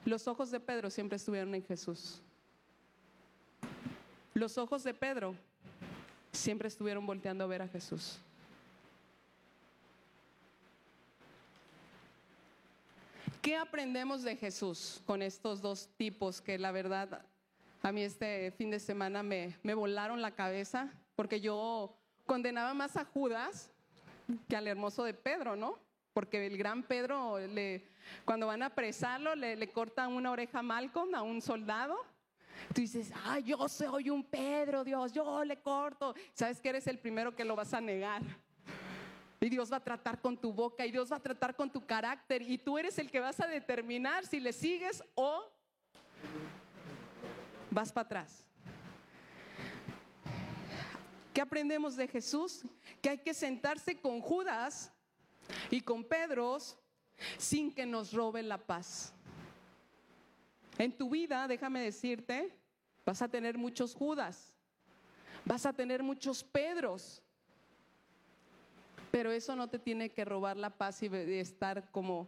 los 0.05 0.27
ojos 0.27 0.51
de 0.51 0.59
Pedro 0.59 0.89
siempre 0.89 1.17
estuvieron 1.17 1.53
en 1.53 1.63
Jesús. 1.63 2.21
Los 4.33 4.57
ojos 4.57 4.83
de 4.83 4.93
Pedro 4.93 5.35
siempre 6.37 6.67
estuvieron 6.67 7.05
volteando 7.05 7.43
a 7.43 7.47
ver 7.47 7.61
a 7.61 7.67
Jesús. 7.67 8.19
¿Qué 13.41 13.55
aprendemos 13.55 14.23
de 14.23 14.35
Jesús 14.35 15.01
con 15.05 15.21
estos 15.21 15.61
dos 15.61 15.89
tipos 15.95 16.41
que 16.41 16.57
la 16.57 16.71
verdad 16.71 17.25
a 17.81 17.91
mí 17.91 18.01
este 18.01 18.51
fin 18.51 18.71
de 18.71 18.79
semana 18.79 19.23
me, 19.23 19.57
me 19.63 19.73
volaron 19.73 20.21
la 20.21 20.31
cabeza? 20.31 20.91
Porque 21.15 21.39
yo 21.39 21.95
condenaba 22.25 22.73
más 22.73 22.97
a 22.97 23.05
Judas 23.05 23.71
que 24.49 24.57
al 24.57 24.67
hermoso 24.67 25.03
de 25.03 25.13
Pedro, 25.13 25.55
¿no? 25.55 25.79
Porque 26.13 26.45
el 26.45 26.57
gran 26.57 26.83
Pedro, 26.83 27.39
le, 27.39 27.85
cuando 28.25 28.47
van 28.47 28.63
a 28.63 28.67
apresarlo, 28.67 29.35
le, 29.35 29.55
le 29.55 29.71
cortan 29.71 30.11
una 30.11 30.31
oreja 30.31 30.59
a 30.59 30.63
Malcolm, 30.63 31.15
a 31.15 31.21
un 31.21 31.41
soldado. 31.41 31.97
Tú 32.73 32.81
dices, 32.81 33.11
ay, 33.25 33.43
yo 33.43 33.67
soy 33.69 34.09
un 34.09 34.23
Pedro, 34.23 34.83
Dios, 34.83 35.13
yo 35.13 35.43
le 35.43 35.61
corto. 35.61 36.13
Sabes 36.33 36.59
que 36.59 36.69
eres 36.69 36.87
el 36.87 36.99
primero 36.99 37.35
que 37.35 37.45
lo 37.45 37.55
vas 37.55 37.73
a 37.73 37.81
negar. 37.81 38.21
Y 39.39 39.49
Dios 39.49 39.71
va 39.71 39.77
a 39.77 39.83
tratar 39.83 40.19
con 40.19 40.35
tu 40.35 40.51
boca 40.51 40.85
y 40.85 40.91
Dios 40.91 41.11
va 41.11 41.17
a 41.17 41.21
tratar 41.21 41.55
con 41.55 41.69
tu 41.69 41.85
carácter. 41.85 42.41
Y 42.41 42.57
tú 42.57 42.77
eres 42.77 42.97
el 42.97 43.11
que 43.11 43.19
vas 43.19 43.39
a 43.39 43.47
determinar 43.47 44.25
si 44.25 44.39
le 44.39 44.51
sigues 44.51 45.03
o 45.13 45.45
vas 47.69 47.91
para 47.91 48.05
atrás. 48.05 48.45
¿Qué 51.33 51.41
aprendemos 51.41 51.95
de 51.95 52.07
Jesús? 52.07 52.63
Que 52.99 53.11
hay 53.11 53.17
que 53.19 53.35
sentarse 53.35 54.01
con 54.01 54.21
Judas 54.21 54.91
y 55.69 55.81
con 55.81 56.03
Pedros 56.03 56.77
sin 57.37 57.71
que 57.71 57.85
nos 57.85 58.13
roben 58.13 58.49
la 58.49 58.57
paz. 58.57 59.13
En 60.77 60.91
tu 60.95 61.09
vida, 61.09 61.47
déjame 61.47 61.81
decirte, 61.81 62.53
vas 63.05 63.21
a 63.21 63.27
tener 63.27 63.57
muchos 63.57 63.95
Judas, 63.95 64.53
vas 65.45 65.65
a 65.65 65.73
tener 65.73 66.03
muchos 66.03 66.43
Pedros, 66.43 67.23
pero 69.09 69.31
eso 69.31 69.55
no 69.55 69.67
te 69.67 69.79
tiene 69.79 70.09
que 70.09 70.25
robar 70.25 70.57
la 70.57 70.69
paz 70.69 71.01
y 71.01 71.07
estar 71.07 71.89
como, 71.89 72.27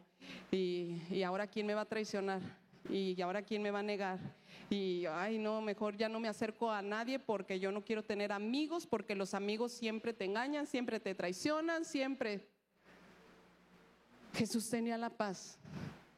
y, 0.51 1.01
y 1.11 1.23
ahora 1.23 1.45
quién 1.45 1.67
me 1.67 1.75
va 1.75 1.81
a 1.81 1.85
traicionar, 1.85 2.41
y 2.89 3.21
ahora 3.21 3.43
quién 3.43 3.61
me 3.61 3.69
va 3.69 3.79
a 3.79 3.83
negar, 3.83 4.19
y 4.69 5.05
ay 5.05 5.37
no, 5.37 5.61
mejor 5.61 5.97
ya 5.97 6.09
no 6.09 6.19
me 6.19 6.27
acerco 6.27 6.71
a 6.71 6.81
nadie 6.81 7.19
porque 7.19 7.59
yo 7.59 7.71
no 7.71 7.83
quiero 7.83 8.03
tener 8.03 8.31
amigos, 8.31 8.87
porque 8.87 9.15
los 9.15 9.33
amigos 9.33 9.71
siempre 9.71 10.13
te 10.13 10.25
engañan, 10.25 10.67
siempre 10.67 10.99
te 10.99 11.15
traicionan, 11.15 11.85
siempre. 11.85 12.47
Jesús 14.33 14.69
tenía 14.69 14.97
la 14.97 15.09
paz 15.09 15.57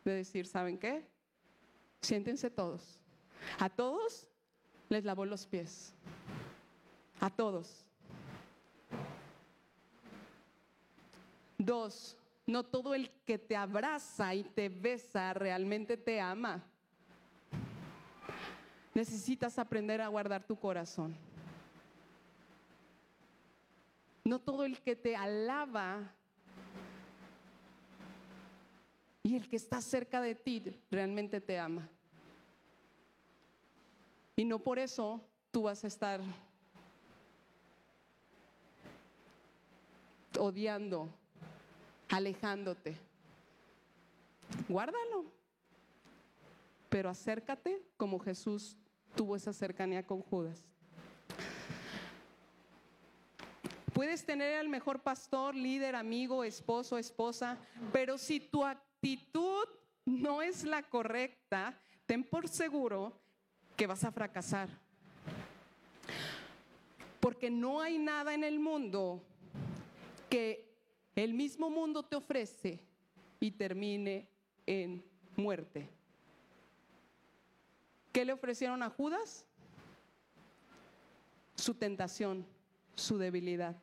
de 0.04 0.14
decir, 0.14 0.46
¿saben 0.46 0.78
qué? 0.78 1.06
Siéntense 2.02 2.50
todos. 2.50 3.00
A 3.60 3.70
todos 3.70 4.28
les 4.90 5.04
lavó 5.04 5.26
los 5.26 5.46
pies. 5.46 5.94
A 7.20 7.30
todos. 7.30 7.86
Dos, 11.58 12.18
no 12.48 12.64
todo 12.64 12.96
el 12.96 13.12
que 13.26 13.38
te 13.38 13.56
abraza 13.56 14.34
y 14.34 14.44
te 14.44 14.68
besa 14.68 15.34
realmente 15.34 15.96
te 15.96 16.20
ama. 16.20 16.64
Necesitas 18.94 19.60
aprender 19.60 20.02
a 20.02 20.08
guardar 20.08 20.44
tu 20.44 20.56
corazón. 20.56 21.16
No 24.24 24.40
todo 24.40 24.66
el 24.66 24.80
que 24.82 24.96
te 24.96 25.16
alaba 25.16 26.12
el 29.36 29.48
que 29.48 29.56
está 29.56 29.82
cerca 29.82 30.22
de 30.22 30.36
ti 30.36 30.64
realmente 30.90 31.42
te 31.42 31.60
ama. 31.60 31.88
Y 34.36 34.46
no 34.46 34.60
por 34.60 34.80
eso 34.80 35.22
tú 35.52 35.64
vas 35.64 35.84
a 35.84 35.88
estar 35.88 36.22
odiando, 40.40 41.10
alejándote. 42.10 42.98
Guárdalo. 44.68 45.26
Pero 46.90 47.10
acércate 47.10 47.82
como 47.98 48.20
Jesús 48.20 48.78
tuvo 49.16 49.36
esa 49.36 49.54
cercanía 49.54 50.04
con 50.04 50.22
Judas. 50.22 50.64
Puedes 53.94 54.26
tener 54.26 54.56
al 54.58 54.70
mejor 54.70 55.02
pastor, 55.02 55.54
líder, 55.54 55.96
amigo, 55.96 56.44
esposo, 56.44 56.98
esposa, 56.98 57.58
pero 57.94 58.18
si 58.18 58.40
tu 58.40 58.64
actitud 58.66 58.91
no 60.06 60.42
es 60.42 60.64
la 60.64 60.84
correcta, 60.84 61.80
ten 62.06 62.24
por 62.24 62.48
seguro 62.48 63.14
que 63.76 63.88
vas 63.88 64.04
a 64.04 64.12
fracasar. 64.12 64.70
Porque 67.20 67.50
no 67.50 67.82
hay 67.82 67.98
nada 67.98 68.34
en 68.34 68.44
el 68.44 68.60
mundo 68.60 69.22
que 70.30 70.72
el 71.16 71.34
mismo 71.34 71.70
mundo 71.70 72.04
te 72.04 72.16
ofrece 72.16 72.80
y 73.40 73.52
termine 73.52 74.28
en 74.66 75.04
muerte. 75.36 75.90
¿Qué 78.12 78.26
le 78.26 78.34
ofrecieron 78.34 78.84
a 78.84 78.90
Judas? 78.90 79.46
Su 81.56 81.76
tentación, 81.76 82.46
su 82.96 83.18
debilidad. 83.18 83.76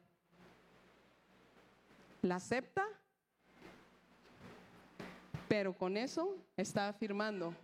La 2.22 2.36
acepta, 2.36 2.84
pero 5.48 5.72
con 5.72 5.96
eso 5.96 6.36
está 6.56 6.88
afirmando 6.88 7.54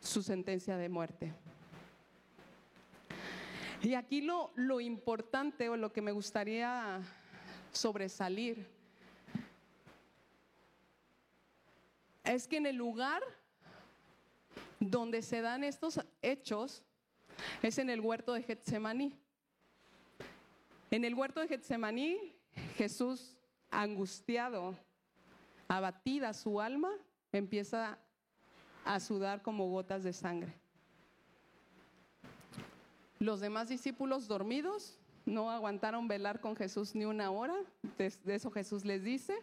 su 0.00 0.22
sentencia 0.22 0.76
de 0.76 0.88
muerte. 0.88 1.32
Y 3.80 3.94
aquí 3.94 4.20
lo, 4.20 4.50
lo 4.56 4.80
importante 4.80 5.68
o 5.68 5.76
lo 5.76 5.92
que 5.92 6.02
me 6.02 6.10
gustaría 6.10 7.00
sobresalir 7.72 8.66
es 12.24 12.48
que 12.48 12.56
en 12.56 12.66
el 12.66 12.76
lugar 12.76 13.22
donde 14.80 15.22
se 15.22 15.40
dan 15.40 15.62
estos 15.62 16.00
hechos 16.22 16.82
es 17.62 17.78
en 17.78 17.88
el 17.88 18.00
huerto 18.00 18.32
de 18.32 18.42
Getsemaní. 18.42 19.14
En 20.90 21.04
el 21.04 21.14
huerto 21.14 21.40
de 21.40 21.48
Getsemaní, 21.48 22.34
Jesús, 22.76 23.36
angustiado, 23.70 24.76
abatida 25.68 26.32
su 26.32 26.60
alma, 26.60 26.90
empieza 27.30 27.98
a 28.84 29.00
sudar 29.00 29.42
como 29.42 29.68
gotas 29.68 30.02
de 30.02 30.12
sangre. 30.12 30.54
Los 33.18 33.40
demás 33.40 33.68
discípulos 33.68 34.28
dormidos 34.28 34.98
no 35.26 35.50
aguantaron 35.50 36.08
velar 36.08 36.40
con 36.40 36.56
Jesús 36.56 36.94
ni 36.94 37.04
una 37.04 37.30
hora, 37.30 37.54
de, 37.98 38.12
eso 38.34 38.50
Jesús 38.50 38.84
les 38.84 39.04
dice. 39.04 39.36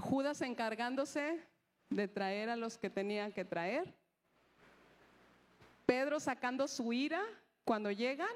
Judas 0.00 0.40
encargándose 0.42 1.40
de 1.90 2.08
traer 2.08 2.50
a 2.50 2.56
los 2.56 2.76
que 2.76 2.90
tenían 2.90 3.32
que 3.32 3.44
traer. 3.44 3.94
Pedro 5.84 6.18
sacando 6.18 6.66
su 6.66 6.92
ira 6.92 7.22
cuando 7.64 7.90
llegan. 7.90 8.34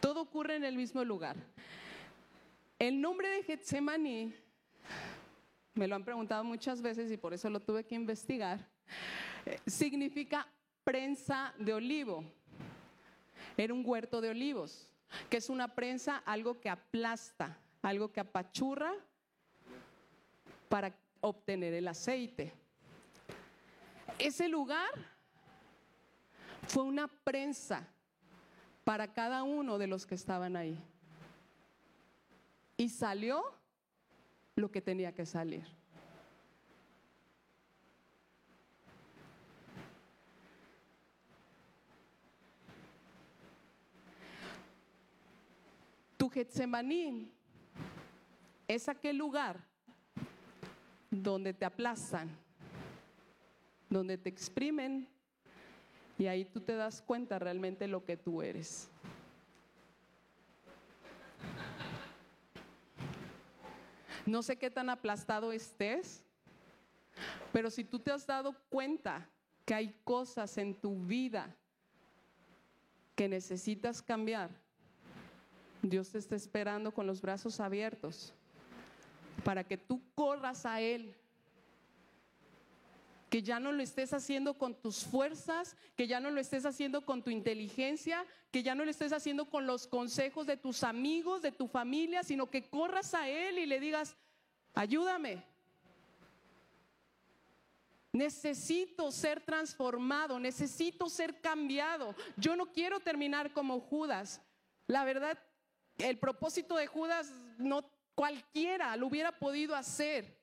Todo 0.00 0.20
ocurre 0.20 0.56
en 0.56 0.64
el 0.64 0.76
mismo 0.76 1.04
lugar. 1.04 1.36
El 2.78 3.00
nombre 3.00 3.28
de 3.28 3.42
Getsemaní, 3.42 4.34
me 5.74 5.88
lo 5.88 5.94
han 5.94 6.04
preguntado 6.04 6.44
muchas 6.44 6.82
veces 6.82 7.10
y 7.10 7.16
por 7.16 7.32
eso 7.32 7.48
lo 7.48 7.60
tuve 7.60 7.84
que 7.84 7.94
investigar, 7.94 8.68
eh, 9.46 9.58
significa 9.66 10.46
prensa 10.84 11.54
de 11.58 11.74
olivo. 11.74 12.24
Era 13.56 13.72
un 13.72 13.82
huerto 13.84 14.20
de 14.20 14.30
olivos, 14.30 14.92
que 15.30 15.38
es 15.38 15.48
una 15.48 15.74
prensa, 15.74 16.18
algo 16.24 16.60
que 16.60 16.68
aplasta, 16.68 17.58
algo 17.82 18.12
que 18.12 18.20
apachurra 18.20 18.92
para 20.68 20.94
obtener 21.20 21.74
el 21.74 21.88
aceite. 21.88 22.52
Ese 24.18 24.48
lugar 24.48 24.90
fue 26.66 26.82
una 26.82 27.08
prensa 27.08 27.86
para 28.84 29.12
cada 29.12 29.42
uno 29.42 29.78
de 29.78 29.86
los 29.86 30.06
que 30.06 30.14
estaban 30.14 30.56
ahí. 30.56 30.78
Y 32.76 32.88
salió 32.88 33.61
lo 34.56 34.70
que 34.70 34.80
tenía 34.80 35.12
que 35.12 35.24
salir. 35.24 35.64
Tu 46.16 46.28
Getsemaní 46.28 47.30
es 48.68 48.88
aquel 48.88 49.16
lugar 49.16 49.60
donde 51.10 51.52
te 51.52 51.64
aplastan, 51.64 52.30
donde 53.90 54.16
te 54.16 54.28
exprimen 54.28 55.08
y 56.18 56.26
ahí 56.26 56.44
tú 56.44 56.60
te 56.60 56.76
das 56.76 57.02
cuenta 57.02 57.38
realmente 57.38 57.88
lo 57.88 58.04
que 58.04 58.16
tú 58.16 58.42
eres. 58.42 58.88
No 64.26 64.42
sé 64.42 64.56
qué 64.56 64.70
tan 64.70 64.88
aplastado 64.88 65.52
estés, 65.52 66.22
pero 67.52 67.70
si 67.70 67.84
tú 67.84 67.98
te 67.98 68.10
has 68.10 68.26
dado 68.26 68.54
cuenta 68.68 69.28
que 69.64 69.74
hay 69.74 69.94
cosas 70.04 70.56
en 70.58 70.74
tu 70.74 70.96
vida 71.04 71.54
que 73.14 73.28
necesitas 73.28 74.00
cambiar, 74.00 74.50
Dios 75.82 76.10
te 76.10 76.18
está 76.18 76.36
esperando 76.36 76.92
con 76.92 77.06
los 77.06 77.20
brazos 77.20 77.58
abiertos 77.60 78.32
para 79.44 79.64
que 79.64 79.76
tú 79.76 80.00
corras 80.14 80.64
a 80.64 80.80
Él 80.80 81.14
que 83.32 83.42
ya 83.42 83.58
no 83.58 83.72
lo 83.72 83.82
estés 83.82 84.12
haciendo 84.12 84.58
con 84.58 84.74
tus 84.74 85.06
fuerzas, 85.06 85.74
que 85.96 86.06
ya 86.06 86.20
no 86.20 86.30
lo 86.30 86.38
estés 86.38 86.66
haciendo 86.66 87.06
con 87.06 87.22
tu 87.22 87.30
inteligencia, 87.30 88.26
que 88.50 88.62
ya 88.62 88.74
no 88.74 88.84
lo 88.84 88.90
estés 88.90 89.10
haciendo 89.10 89.48
con 89.48 89.66
los 89.66 89.86
consejos 89.86 90.46
de 90.46 90.58
tus 90.58 90.84
amigos, 90.84 91.40
de 91.40 91.50
tu 91.50 91.66
familia, 91.66 92.24
sino 92.24 92.50
que 92.50 92.68
corras 92.68 93.14
a 93.14 93.30
Él 93.30 93.58
y 93.58 93.64
le 93.64 93.80
digas, 93.80 94.16
ayúdame. 94.74 95.42
Necesito 98.12 99.10
ser 99.10 99.40
transformado, 99.40 100.38
necesito 100.38 101.08
ser 101.08 101.40
cambiado. 101.40 102.14
Yo 102.36 102.54
no 102.54 102.70
quiero 102.70 103.00
terminar 103.00 103.54
como 103.54 103.80
Judas. 103.80 104.42
La 104.86 105.04
verdad, 105.04 105.38
el 105.96 106.18
propósito 106.18 106.76
de 106.76 106.86
Judas 106.86 107.32
no 107.56 107.82
cualquiera 108.14 108.94
lo 108.98 109.06
hubiera 109.06 109.32
podido 109.38 109.74
hacer. 109.74 110.41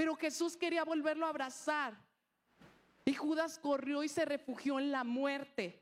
Pero 0.00 0.16
Jesús 0.16 0.56
quería 0.56 0.82
volverlo 0.82 1.26
a 1.26 1.28
abrazar. 1.28 1.94
Y 3.04 3.12
Judas 3.12 3.58
corrió 3.58 4.02
y 4.02 4.08
se 4.08 4.24
refugió 4.24 4.78
en 4.78 4.90
la 4.90 5.04
muerte. 5.04 5.78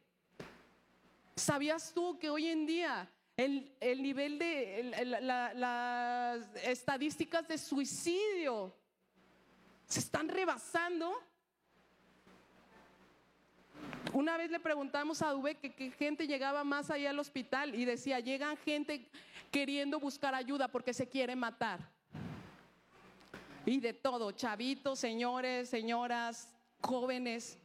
¿Sabías 1.37 1.93
tú 1.95 2.19
que 2.19 2.29
hoy 2.29 2.49
en 2.49 2.67
día 2.67 3.09
el, 3.37 4.03
nivel 4.03 4.41
de 4.41 4.91
las 5.55 6.53
estadísticas 6.65 7.47
de 7.47 7.59
suicidio 7.59 8.75
se 9.87 10.01
están 10.01 10.29
rebasando? 10.29 11.15
Una 14.13 14.37
vez 14.37 14.51
le 14.51 14.59
preguntamos 14.59 15.23
a 15.23 15.31
Dube 15.31 15.55
que 15.55 15.77
qué 15.77 15.93
gente 15.93 16.27
llegaba 16.27 16.65
más 16.65 16.91
allá 16.91 17.11
al 17.11 17.21
hospital 17.21 17.73
y 17.73 17.85
decía, 17.85 18.19
llegan 18.19 18.57
gente 18.57 19.09
queriendo 19.53 20.01
buscar 20.01 20.35
ayuda 20.35 20.67
porque 20.67 20.93
se 20.93 21.09
quiere 21.09 21.37
matar 21.37 21.98
y 23.67 23.81
de 23.81 23.93
todo, 23.93 24.33
chavitos, 24.33 24.99
señores, 24.99 25.69
señoras, 25.69 26.49
jóvenes. 26.81 27.59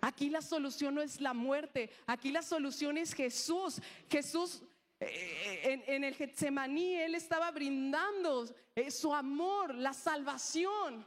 Aquí 0.00 0.30
la 0.30 0.42
solución 0.42 0.94
no 0.94 1.02
es 1.02 1.20
la 1.20 1.34
muerte, 1.34 1.90
aquí 2.06 2.30
la 2.30 2.42
solución 2.42 2.98
es 2.98 3.12
Jesús. 3.12 3.80
Jesús 4.08 4.62
eh, 5.00 5.82
en, 5.86 6.04
el 6.04 6.14
Getsemaní, 6.14 6.94
Él 6.94 7.14
estaba 7.14 7.50
brindando 7.50 8.46
eh, 8.74 8.90
su 8.90 9.14
amor, 9.14 9.74
la 9.74 9.92
salvación. 9.92 11.06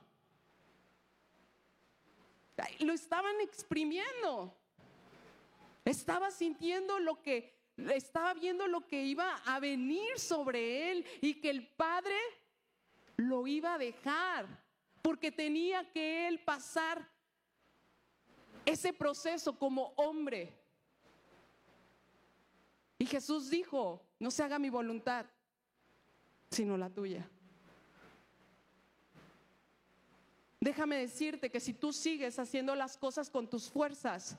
Lo 2.79 2.93
estaban 2.93 3.39
exprimiendo. 3.41 4.55
Estaba 5.83 6.31
sintiendo 6.31 6.99
lo 6.99 7.21
que, 7.21 7.53
estaba 7.93 8.33
viendo 8.33 8.67
lo 8.67 8.85
que 8.85 9.03
iba 9.03 9.35
a 9.45 9.59
venir 9.59 10.19
sobre 10.19 10.91
Él 10.91 11.05
y 11.21 11.35
que 11.35 11.49
el 11.49 11.67
Padre 11.67 12.15
lo 13.17 13.47
iba 13.47 13.75
a 13.75 13.77
dejar, 13.77 14.47
porque 15.01 15.31
tenía 15.31 15.89
que 15.91 16.27
él 16.27 16.39
pasar 16.39 17.07
ese 18.65 18.93
proceso 18.93 19.57
como 19.57 19.93
hombre. 19.95 20.57
Y 22.97 23.05
Jesús 23.05 23.49
dijo, 23.49 24.01
no 24.19 24.29
se 24.29 24.43
haga 24.43 24.59
mi 24.59 24.69
voluntad, 24.69 25.25
sino 26.51 26.77
la 26.77 26.89
tuya. 26.89 27.27
Déjame 30.59 30.97
decirte 30.97 31.49
que 31.49 31.59
si 31.59 31.73
tú 31.73 31.91
sigues 31.91 32.37
haciendo 32.37 32.75
las 32.75 32.95
cosas 32.97 33.31
con 33.31 33.49
tus 33.49 33.69
fuerzas 33.71 34.37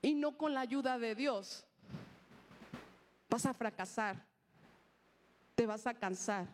y 0.00 0.14
no 0.14 0.36
con 0.36 0.54
la 0.54 0.60
ayuda 0.60 0.96
de 0.96 1.16
Dios, 1.16 1.66
vas 3.28 3.46
a 3.46 3.54
fracasar, 3.54 4.24
te 5.56 5.66
vas 5.66 5.88
a 5.88 5.94
cansar 5.94 6.46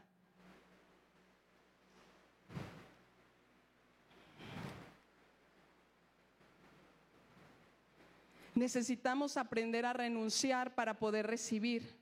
Necesitamos 8.60 9.38
aprender 9.38 9.86
a 9.86 9.94
renunciar 9.94 10.74
para 10.74 10.98
poder 10.98 11.26
recibir, 11.26 11.96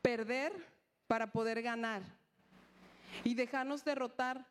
perder 0.00 0.52
para 1.08 1.32
poder 1.32 1.62
ganar 1.62 2.00
y 3.24 3.34
dejarnos 3.34 3.84
derrotar 3.84 4.46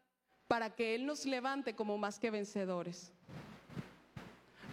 para 0.49 0.75
que 0.75 0.95
Él 0.95 1.05
nos 1.05 1.25
levante 1.25 1.77
como 1.77 1.97
más 1.97 2.19
que 2.19 2.29
vencedores. 2.29 3.13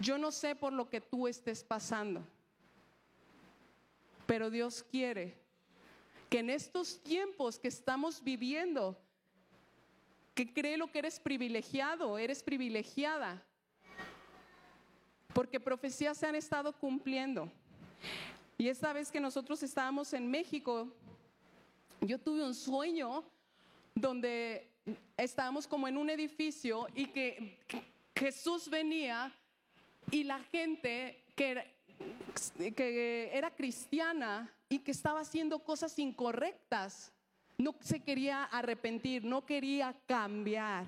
Yo 0.01 0.18
no 0.18 0.32
sé 0.32 0.57
por 0.57 0.72
lo 0.72 0.91
que 0.91 1.01
tú 1.01 1.28
estés 1.28 1.62
pasando, 1.62 2.26
pero 4.26 4.51
Dios 4.51 4.82
quiere 4.91 5.39
que 6.28 6.41
en 6.41 6.51
estos 6.51 7.01
tiempos 7.05 7.61
que 7.61 7.68
estamos 7.68 8.24
viviendo, 8.24 9.01
que 10.34 10.53
cree 10.53 10.78
lo 10.78 10.91
que 10.91 10.99
eres 10.99 11.20
privilegiado, 11.20 12.18
eres 12.18 12.43
privilegiada, 12.43 13.45
porque 15.37 15.61
profecías 15.61 16.16
se 16.16 16.26
han 16.26 16.34
estado 16.34 16.72
cumpliendo. 16.72 17.53
Y 18.57 18.70
esta 18.70 18.95
vez 18.95 19.11
que 19.11 19.20
nosotros 19.20 19.62
estábamos 19.62 20.14
en 20.14 20.30
México, 20.30 20.91
yo 22.01 22.18
tuve 22.18 22.43
un 22.43 22.55
sueño 22.55 23.22
donde 23.95 24.66
estábamos 25.14 25.66
como 25.66 25.89
en 25.89 25.99
un 25.99 26.09
edificio 26.09 26.87
y 26.95 27.09
que 27.09 27.59
Jesús 28.14 28.70
venía 28.70 29.30
y 30.11 30.24
la 30.24 30.39
gente 30.45 31.22
que 31.34 31.51
era, 31.51 31.66
que 32.74 33.30
era 33.30 33.51
cristiana 33.55 34.51
y 34.70 34.78
que 34.78 34.93
estaba 34.93 35.20
haciendo 35.20 35.59
cosas 35.59 35.99
incorrectas, 35.99 37.12
no 37.59 37.74
se 37.80 38.01
quería 38.01 38.45
arrepentir, 38.45 39.22
no 39.22 39.45
quería 39.45 39.95
cambiar. 40.07 40.87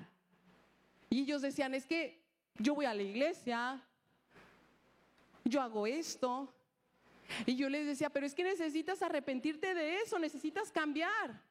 Y 1.10 1.24
ellos 1.24 1.42
decían, 1.42 1.74
es 1.74 1.84
que 1.84 2.18
yo 2.56 2.74
voy 2.74 2.86
a 2.86 2.94
la 2.94 3.02
iglesia, 3.02 3.84
yo 5.44 5.60
hago 5.60 5.86
esto. 5.86 6.52
Y 7.46 7.56
yo 7.56 7.68
les 7.68 7.86
decía, 7.86 8.10
pero 8.10 8.26
es 8.26 8.34
que 8.34 8.44
necesitas 8.44 9.02
arrepentirte 9.02 9.74
de 9.74 9.96
eso, 10.00 10.18
necesitas 10.18 10.70
cambiar. 10.70 11.42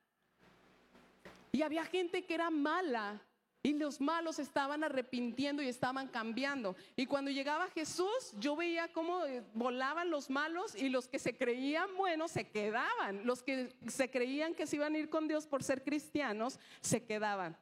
Y 1.52 1.62
había 1.62 1.86
gente 1.86 2.26
que 2.26 2.34
era 2.34 2.50
mala 2.50 3.22
y 3.64 3.74
los 3.74 4.00
malos 4.00 4.40
estaban 4.40 4.84
arrepintiendo 4.84 5.62
y 5.62 5.68
estaban 5.68 6.08
cambiando. 6.08 6.76
Y 6.96 7.06
cuando 7.06 7.32
llegaba 7.32 7.68
Jesús, 7.68 8.34
yo 8.40 8.56
veía 8.56 8.88
cómo 8.94 9.22
volaban 9.54 10.10
los 10.10 10.30
malos 10.30 10.76
y 10.76 10.90
los 10.90 11.08
que 11.08 11.20
se 11.20 11.36
creían 11.36 11.96
buenos 11.96 12.32
se 12.32 12.50
quedaban. 12.50 13.26
Los 13.26 13.44
que 13.44 13.76
se 13.88 14.10
creían 14.10 14.56
que 14.56 14.68
se 14.68 14.78
iban 14.78 14.96
a 14.96 15.00
ir 15.00 15.10
con 15.10 15.28
Dios 15.28 15.48
por 15.48 15.64
ser 15.64 15.84
cristianos, 15.84 16.60
se 16.82 17.04
quedaban. 17.04 17.58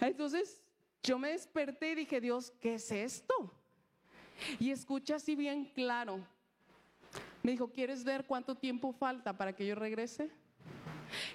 Entonces 0.00 0.62
yo 1.02 1.18
me 1.18 1.30
desperté 1.30 1.92
y 1.92 1.96
dije, 1.96 2.20
Dios, 2.20 2.52
¿qué 2.60 2.74
es 2.74 2.90
esto? 2.90 3.54
Y 4.58 4.70
escucha 4.70 5.16
así 5.16 5.34
bien 5.34 5.64
claro. 5.64 6.20
Me 7.42 7.52
dijo, 7.52 7.68
¿quieres 7.68 8.04
ver 8.04 8.24
cuánto 8.24 8.54
tiempo 8.54 8.92
falta 8.92 9.36
para 9.36 9.54
que 9.54 9.66
yo 9.66 9.74
regrese? 9.74 10.30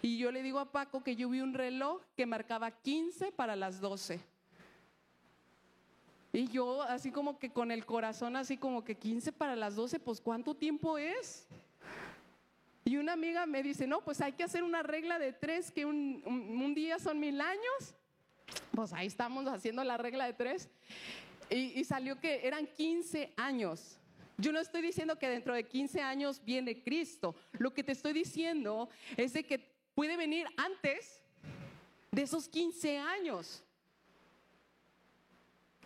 Y 0.01 0.17
yo 0.17 0.31
le 0.31 0.41
digo 0.41 0.59
a 0.59 0.71
Paco 0.71 1.03
que 1.03 1.15
yo 1.15 1.29
vi 1.29 1.41
un 1.41 1.53
reloj 1.53 2.01
que 2.15 2.25
marcaba 2.25 2.71
15 2.71 3.31
para 3.31 3.55
las 3.55 3.79
12. 3.79 4.19
Y 6.33 6.47
yo 6.47 6.81
así 6.83 7.11
como 7.11 7.39
que 7.39 7.51
con 7.51 7.71
el 7.71 7.85
corazón 7.85 8.35
así 8.35 8.57
como 8.57 8.83
que 8.83 8.95
15 8.95 9.31
para 9.31 9.55
las 9.55 9.75
12, 9.75 9.99
pues 9.99 10.21
¿cuánto 10.21 10.55
tiempo 10.55 10.97
es? 10.97 11.47
Y 12.85 12.97
una 12.97 13.13
amiga 13.13 13.45
me 13.45 13.63
dice, 13.63 13.85
no, 13.85 14.01
pues 14.01 14.21
hay 14.21 14.31
que 14.31 14.43
hacer 14.43 14.63
una 14.63 14.81
regla 14.81 15.19
de 15.19 15.33
tres, 15.33 15.71
que 15.71 15.85
un, 15.85 16.23
un 16.25 16.73
día 16.73 16.99
son 16.99 17.19
mil 17.19 17.41
años. 17.41 17.95
Pues 18.71 18.93
ahí 18.93 19.07
estamos 19.07 19.45
haciendo 19.47 19.83
la 19.83 19.97
regla 19.97 20.25
de 20.25 20.33
tres. 20.33 20.69
Y, 21.49 21.83
salió 21.83 22.19
que 22.19 22.45
eran 22.45 22.67
15 22.67 23.33
años. 23.37 23.97
Yo 24.37 24.51
no 24.51 24.59
estoy 24.59 24.81
diciendo 24.81 25.17
que 25.17 25.29
dentro 25.29 25.53
de 25.53 25.63
15 25.63 26.01
años 26.01 26.41
viene 26.43 26.83
Cristo. 26.83 27.35
Lo 27.53 27.73
que 27.73 27.83
te 27.83 27.93
estoy 27.93 28.13
diciendo 28.13 28.89
es 29.15 29.33
de 29.33 29.43
que 29.43 29.59
puede 29.95 30.17
venir 30.17 30.47
antes 30.57 31.21
de 32.11 32.21
esos 32.21 32.47
15 32.47 32.97
años. 32.99 33.63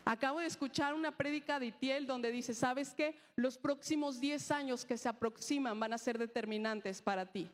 Acabo 0.04 0.40
de 0.40 0.48
escuchar 0.48 0.94
una 0.94 1.16
prédica 1.16 1.60
de 1.60 1.68
Itiel 1.68 2.08
donde 2.08 2.32
dice, 2.32 2.54
¿sabes 2.54 2.94
qué? 2.94 3.16
Los 3.36 3.58
próximos 3.58 4.20
10 4.20 4.52
años 4.52 4.84
que 4.84 4.98
se 4.98 5.08
aproximan 5.08 5.80
van 5.80 5.94
a 5.94 5.98
ser 5.98 6.18
determinantes 6.18 7.02
para 7.02 7.26
ti. 7.26 7.50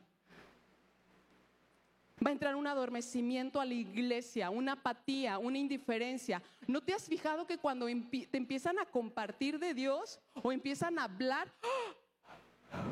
Va 2.24 2.30
a 2.30 2.32
entrar 2.32 2.56
un 2.56 2.66
adormecimiento 2.66 3.60
a 3.60 3.64
la 3.64 3.74
iglesia, 3.74 4.50
una 4.50 4.72
apatía, 4.72 5.38
una 5.38 5.58
indiferencia. 5.58 6.42
¿No 6.66 6.80
te 6.82 6.92
has 6.92 7.06
fijado 7.06 7.46
que 7.46 7.58
cuando 7.58 7.86
te 7.86 8.36
empiezan 8.36 8.78
a 8.78 8.86
compartir 8.86 9.58
de 9.58 9.72
Dios 9.72 10.18
o 10.34 10.50
empiezan 10.50 10.98
a 10.98 11.04
hablar, 11.04 11.52
¡ah! 11.62 12.82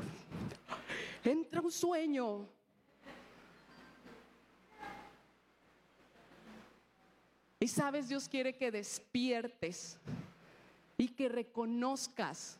entra 1.24 1.60
un 1.60 1.72
sueño? 1.72 2.46
Y 7.58 7.68
sabes, 7.68 8.08
Dios 8.08 8.28
quiere 8.28 8.54
que 8.54 8.70
despiertes 8.70 9.98
y 10.96 11.08
que 11.08 11.28
reconozcas 11.28 12.58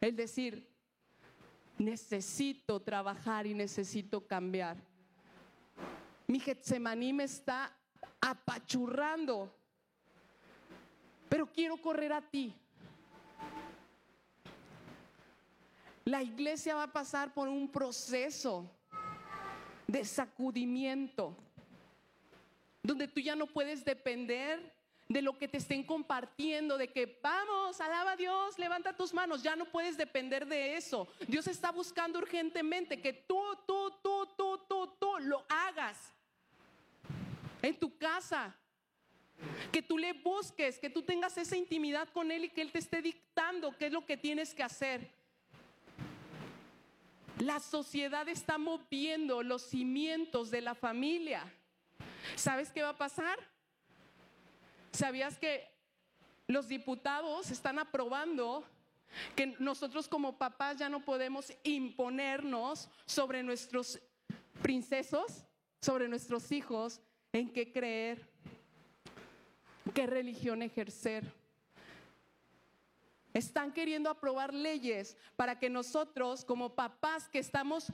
el 0.00 0.16
decir, 0.16 0.66
necesito 1.78 2.80
trabajar 2.80 3.46
y 3.46 3.54
necesito 3.54 4.26
cambiar. 4.26 4.76
Mi 6.26 6.40
Getsemaní 6.40 7.12
me 7.12 7.24
está 7.24 7.72
apachurrando, 8.20 9.54
pero 11.28 11.46
quiero 11.46 11.76
correr 11.76 12.12
a 12.12 12.20
ti. 12.20 12.54
La 16.04 16.22
iglesia 16.22 16.74
va 16.74 16.84
a 16.84 16.92
pasar 16.92 17.34
por 17.34 17.48
un 17.48 17.68
proceso 17.68 18.70
de 19.86 20.04
sacudimiento, 20.04 21.36
donde 22.82 23.08
tú 23.08 23.20
ya 23.20 23.34
no 23.36 23.46
puedes 23.46 23.84
depender 23.84 24.72
de 25.08 25.22
lo 25.22 25.38
que 25.38 25.48
te 25.48 25.58
estén 25.58 25.84
compartiendo, 25.84 26.76
de 26.76 26.88
que 26.88 27.18
vamos, 27.22 27.80
alaba 27.80 28.12
a 28.12 28.16
Dios, 28.16 28.58
levanta 28.58 28.96
tus 28.96 29.14
manos, 29.14 29.42
ya 29.42 29.54
no 29.54 29.66
puedes 29.66 29.96
depender 29.96 30.46
de 30.46 30.76
eso. 30.76 31.08
Dios 31.28 31.46
está 31.46 31.70
buscando 31.70 32.18
urgentemente 32.18 33.00
que 33.00 33.12
tú, 33.12 33.40
tú, 33.66 33.92
tú, 34.02 34.28
tú, 34.36 34.58
tú, 34.68 34.96
tú 34.98 35.12
lo 35.20 35.44
hagas 35.48 36.12
en 37.62 37.78
tu 37.78 37.96
casa. 37.96 38.54
Que 39.70 39.82
tú 39.82 39.98
le 39.98 40.14
busques, 40.14 40.78
que 40.78 40.88
tú 40.88 41.02
tengas 41.02 41.36
esa 41.36 41.56
intimidad 41.56 42.08
con 42.08 42.30
Él 42.30 42.44
y 42.44 42.48
que 42.48 42.62
Él 42.62 42.72
te 42.72 42.78
esté 42.78 43.02
dictando 43.02 43.76
qué 43.76 43.86
es 43.86 43.92
lo 43.92 44.06
que 44.06 44.16
tienes 44.16 44.54
que 44.54 44.62
hacer. 44.62 45.10
La 47.38 47.60
sociedad 47.60 48.26
está 48.30 48.56
moviendo 48.56 49.42
los 49.42 49.62
cimientos 49.62 50.50
de 50.50 50.62
la 50.62 50.74
familia. 50.74 51.52
¿Sabes 52.34 52.72
qué 52.72 52.82
va 52.82 52.90
a 52.90 52.96
pasar? 52.96 53.38
¿Sabías 54.96 55.38
que 55.38 55.68
los 56.46 56.68
diputados 56.68 57.50
están 57.50 57.78
aprobando 57.78 58.64
que 59.34 59.54
nosotros 59.58 60.08
como 60.08 60.38
papás 60.38 60.78
ya 60.78 60.88
no 60.88 61.04
podemos 61.04 61.52
imponernos 61.64 62.88
sobre 63.04 63.42
nuestros 63.42 64.00
princesos, 64.62 65.44
sobre 65.82 66.08
nuestros 66.08 66.50
hijos, 66.50 67.02
en 67.34 67.52
qué 67.52 67.70
creer, 67.70 68.26
qué 69.92 70.06
religión 70.06 70.62
ejercer? 70.62 71.30
Están 73.34 73.74
queriendo 73.74 74.08
aprobar 74.08 74.54
leyes 74.54 75.14
para 75.36 75.58
que 75.58 75.68
nosotros 75.68 76.42
como 76.42 76.74
papás 76.74 77.28
que 77.28 77.38
estamos 77.38 77.92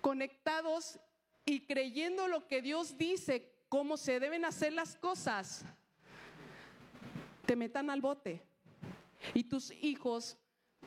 conectados 0.00 0.98
y 1.44 1.66
creyendo 1.66 2.28
lo 2.28 2.48
que 2.48 2.62
Dios 2.62 2.96
dice, 2.96 3.52
cómo 3.68 3.98
se 3.98 4.20
deben 4.20 4.46
hacer 4.46 4.72
las 4.72 4.96
cosas, 4.96 5.66
te 7.44 7.56
metan 7.56 7.90
al 7.90 8.00
bote 8.00 8.42
y 9.32 9.44
tus 9.44 9.70
hijos 9.70 10.36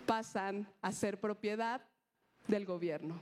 pasan 0.05 0.67
a 0.81 0.91
ser 0.91 1.19
propiedad 1.19 1.81
del 2.47 2.65
gobierno. 2.65 3.19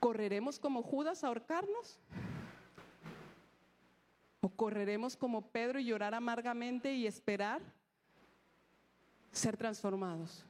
¿Correremos 0.00 0.58
como 0.58 0.82
Judas 0.82 1.24
a 1.24 1.28
ahorcarnos? 1.28 1.98
¿O 4.40 4.48
correremos 4.48 5.16
como 5.16 5.50
Pedro 5.50 5.80
y 5.80 5.84
llorar 5.84 6.14
amargamente 6.14 6.94
y 6.94 7.06
esperar 7.06 7.60
ser 9.32 9.56
transformados? 9.56 10.44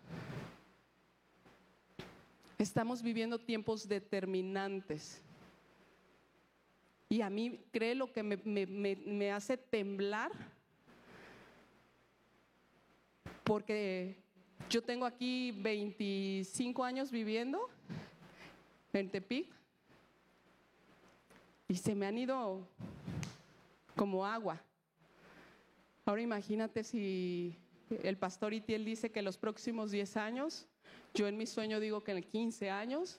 Estamos 2.58 3.02
viviendo 3.02 3.38
tiempos 3.38 3.88
determinantes. 3.88 5.22
Y 7.10 7.22
a 7.22 7.30
mí, 7.30 7.58
cree 7.72 7.94
lo 7.94 8.12
que 8.12 8.22
me, 8.22 8.36
me, 8.36 9.32
hace 9.32 9.56
temblar, 9.56 10.30
porque 13.44 14.16
yo 14.68 14.82
tengo 14.82 15.06
aquí 15.06 15.52
25 15.52 16.84
años 16.84 17.10
viviendo 17.10 17.70
en 18.92 19.08
Tepic 19.10 19.48
y 21.68 21.76
se 21.76 21.94
me 21.94 22.06
han 22.06 22.18
ido 22.18 22.60
como 23.96 24.26
agua. 24.26 24.62
Ahora 26.04 26.20
imagínate 26.20 26.84
si 26.84 27.56
el 28.02 28.18
pastor 28.18 28.52
Itiel 28.52 28.84
dice 28.84 29.10
que 29.10 29.22
los 29.22 29.38
próximos 29.38 29.90
10 29.90 30.16
años, 30.18 30.66
yo 31.14 31.26
en 31.26 31.38
mi 31.38 31.46
sueño 31.46 31.80
digo 31.80 32.04
que 32.04 32.12
en 32.12 32.22
15 32.22 32.70
años, 32.70 33.18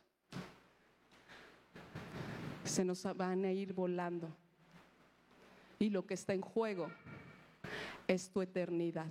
se 2.70 2.86
nos 2.86 3.04
van 3.16 3.46
a 3.46 3.52
ir 3.52 3.74
volando. 3.74 4.30
Y 5.80 5.90
lo 5.90 6.06
que 6.06 6.14
está 6.14 6.34
en 6.34 6.42
juego 6.42 6.90
es 8.08 8.30
tu 8.30 8.42
eternidad. 8.42 9.08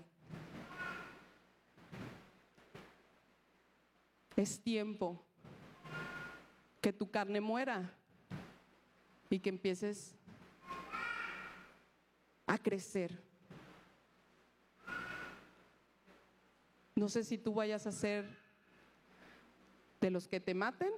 Es 4.37 4.61
tiempo 4.61 5.21
que 6.81 6.93
tu 6.93 7.11
carne 7.11 7.41
muera 7.41 7.93
y 9.29 9.41
que 9.41 9.49
empieces 9.49 10.15
a 12.47 12.57
crecer. 12.59 13.21
No 16.95 17.09
sé 17.09 17.25
si 17.25 17.39
tú 17.39 17.55
vayas 17.55 17.87
a 17.87 17.93
ser 17.93 18.29
de 20.01 20.11
los 20.11 20.29
que 20.29 20.39
te 20.39 20.55
maten 20.55 20.93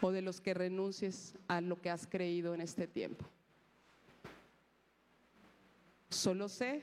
o 0.00 0.10
de 0.10 0.22
los 0.22 0.40
que 0.40 0.54
renuncies 0.54 1.34
a 1.48 1.60
lo 1.60 1.80
que 1.80 1.90
has 1.90 2.06
creído 2.06 2.54
en 2.54 2.60
este 2.60 2.86
tiempo. 2.86 3.24
Solo 6.08 6.48
sé 6.48 6.82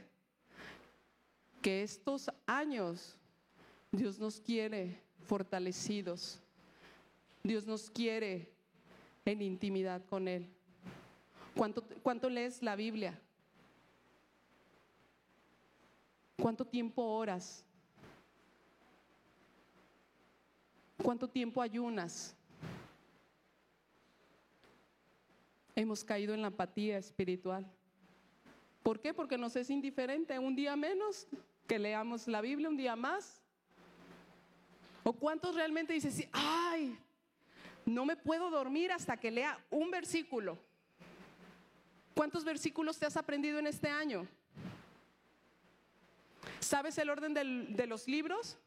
que 1.61 1.84
estos 1.84 2.30
años 2.45 3.15
Dios 3.91 4.20
nos 4.20 4.39
quiere 4.39 5.01
fortalecidos. 5.26 6.39
Dios 7.43 7.65
nos 7.65 7.89
quiere 7.89 8.49
en 9.26 9.41
intimidad 9.41 10.01
con 10.05 10.28
Él. 10.28 10.47
¿Cuánto, 11.55 11.84
¿Cuánto, 12.03 12.30
lees 12.30 12.61
la 12.61 12.76
Biblia? 12.76 13.20
¿Cuánto 16.39 16.65
tiempo 16.65 17.01
oras? 17.01 17.65
¿Cuánto 21.01 21.28
tiempo 21.28 21.61
ayunas? 21.61 22.36
Hemos 25.78 26.03
caído 26.03 26.34
en 26.34 26.41
la 26.41 26.47
apatía 26.47 26.97
espiritual. 26.97 27.63
¿Por 28.82 28.99
qué? 28.99 29.13
Porque 29.13 29.38
nos 29.38 29.55
es 29.55 29.69
indiferente 29.69 30.39
un 30.39 30.55
día 30.55 30.75
menos 30.75 31.28
que 31.67 31.78
leamos 31.78 32.28
la 32.28 32.41
Biblia, 32.41 32.67
un 32.67 32.78
día 32.78 32.95
más. 32.95 33.43
¿O 35.03 35.13
cuántos 35.13 35.53
realmente 35.53 35.93
dicen, 35.93 36.28
ay, 36.34 36.97
no 37.86 38.05
me 38.05 38.15
puedo 38.17 38.49
dormir 38.49 38.91
hasta 38.91 39.17
que 39.17 39.30
lea 39.30 39.63
un 39.69 39.91
versículo? 39.91 40.57
¿Cuántos 42.15 42.43
versículos 42.43 42.97
te 42.97 43.05
has 43.05 43.15
aprendido 43.15 43.59
en 43.59 43.67
este 43.67 43.88
año? 43.88 44.28
¿Sabes 46.59 46.97
el 46.97 47.11
orden 47.11 47.36
de 47.36 47.86
los 47.86 48.07
libros? 48.07 48.57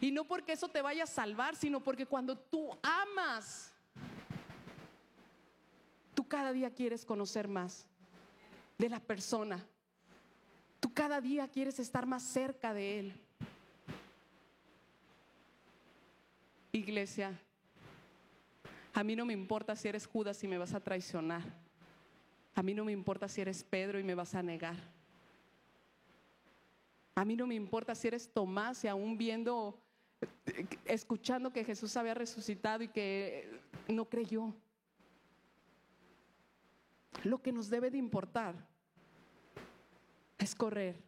Y 0.00 0.12
no 0.12 0.24
porque 0.24 0.52
eso 0.52 0.68
te 0.68 0.80
vaya 0.80 1.04
a 1.04 1.06
salvar, 1.06 1.56
sino 1.56 1.80
porque 1.80 2.06
cuando 2.06 2.38
tú 2.38 2.70
amas 2.82 3.71
cada 6.32 6.50
día 6.54 6.70
quieres 6.70 7.04
conocer 7.04 7.46
más 7.46 7.84
de 8.78 8.88
la 8.88 9.00
persona. 9.00 9.62
Tú 10.80 10.90
cada 10.94 11.20
día 11.20 11.46
quieres 11.46 11.78
estar 11.78 12.06
más 12.06 12.22
cerca 12.22 12.72
de 12.72 13.00
Él. 13.00 13.12
Iglesia, 16.72 17.38
a 18.94 19.04
mí 19.04 19.14
no 19.14 19.26
me 19.26 19.34
importa 19.34 19.76
si 19.76 19.88
eres 19.88 20.06
Judas 20.06 20.42
y 20.42 20.48
me 20.48 20.56
vas 20.56 20.72
a 20.72 20.80
traicionar. 20.80 21.42
A 22.54 22.62
mí 22.62 22.72
no 22.72 22.86
me 22.86 22.92
importa 22.92 23.28
si 23.28 23.42
eres 23.42 23.62
Pedro 23.62 24.00
y 24.00 24.02
me 24.02 24.14
vas 24.14 24.34
a 24.34 24.42
negar. 24.42 24.76
A 27.14 27.26
mí 27.26 27.36
no 27.36 27.46
me 27.46 27.56
importa 27.56 27.94
si 27.94 28.08
eres 28.08 28.26
Tomás 28.26 28.82
y 28.84 28.88
aún 28.88 29.18
viendo, 29.18 29.78
escuchando 30.86 31.52
que 31.52 31.62
Jesús 31.62 31.94
había 31.98 32.14
resucitado 32.14 32.82
y 32.82 32.88
que 32.88 33.50
no 33.86 34.06
creyó. 34.06 34.54
Lo 37.24 37.40
que 37.40 37.52
nos 37.52 37.70
debe 37.70 37.90
de 37.90 37.98
importar 37.98 38.54
es 40.38 40.54
correr, 40.54 41.00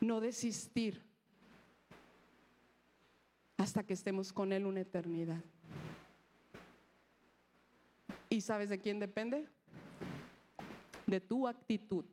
no 0.00 0.20
desistir 0.20 1.02
hasta 3.56 3.82
que 3.82 3.94
estemos 3.94 4.32
con 4.32 4.52
Él 4.52 4.66
una 4.66 4.80
eternidad. 4.80 5.42
¿Y 8.28 8.40
sabes 8.42 8.68
de 8.68 8.78
quién 8.78 8.98
depende? 8.98 9.48
De 11.06 11.20
tu 11.20 11.48
actitud. 11.48 12.04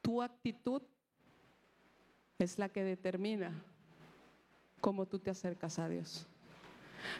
Tu 0.00 0.22
actitud 0.22 0.82
es 2.38 2.58
la 2.58 2.68
que 2.68 2.84
determina 2.84 3.52
cómo 4.80 5.06
tú 5.06 5.18
te 5.18 5.30
acercas 5.30 5.78
a 5.78 5.88
Dios. 5.88 6.26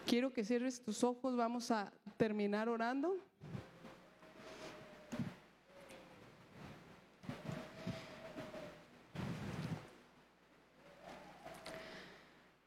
Quiero 0.07 0.33
que 0.33 0.45
cierres 0.45 0.81
tus 0.81 1.03
ojos, 1.05 1.37
vamos 1.37 1.71
a 1.71 1.93
terminar 2.17 2.69
orando. 2.69 3.17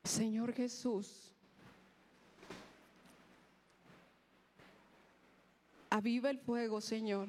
Señor 0.04 0.52
Jesús, 0.54 1.32
aviva 5.90 6.30
el 6.30 6.40
fuego, 6.40 6.82
Señor. 6.82 7.28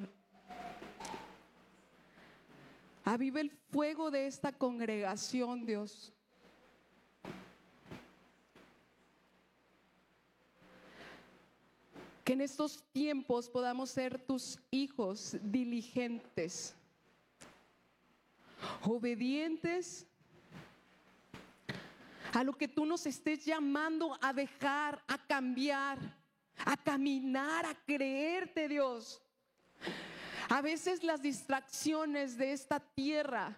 Aviva 3.05 3.41
el 3.41 3.51
fuego 3.51 4.11
de 4.11 4.27
esta 4.27 4.53
congregación, 4.53 5.65
Dios. 5.65 6.13
Que 12.29 12.35
en 12.35 12.43
estos 12.43 12.85
tiempos 12.93 13.49
podamos 13.49 13.89
ser 13.89 14.19
tus 14.19 14.59
hijos 14.71 15.35
diligentes, 15.41 16.77
obedientes 18.83 20.07
a 22.35 22.45
lo 22.45 22.53
que 22.53 22.69
tú 22.69 22.85
nos 22.85 23.07
estés 23.07 23.47
llamando 23.47 24.19
a 24.21 24.35
dejar, 24.35 25.03
a 25.07 25.17
cambiar, 25.27 25.99
a 26.67 26.77
caminar, 26.77 27.65
a 27.65 27.75
creerte, 27.87 28.69
Dios. 28.69 29.23
A 30.51 30.61
veces 30.61 31.03
las 31.03 31.23
distracciones 31.23 32.37
de 32.37 32.53
esta 32.53 32.79
tierra 32.79 33.57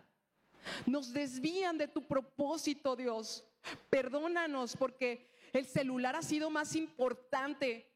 nos 0.87 1.13
desvían 1.13 1.77
de 1.77 1.89
tu 1.89 2.07
propósito, 2.07 2.95
Dios. 2.95 3.43
Perdónanos 3.89 4.77
porque 4.77 5.29
el 5.53 5.67
celular 5.67 6.15
ha 6.15 6.23
sido 6.23 6.51
más 6.51 6.77
importante. 6.77 7.90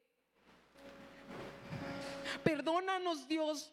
Perdónanos, 2.45 3.27
Dios, 3.27 3.73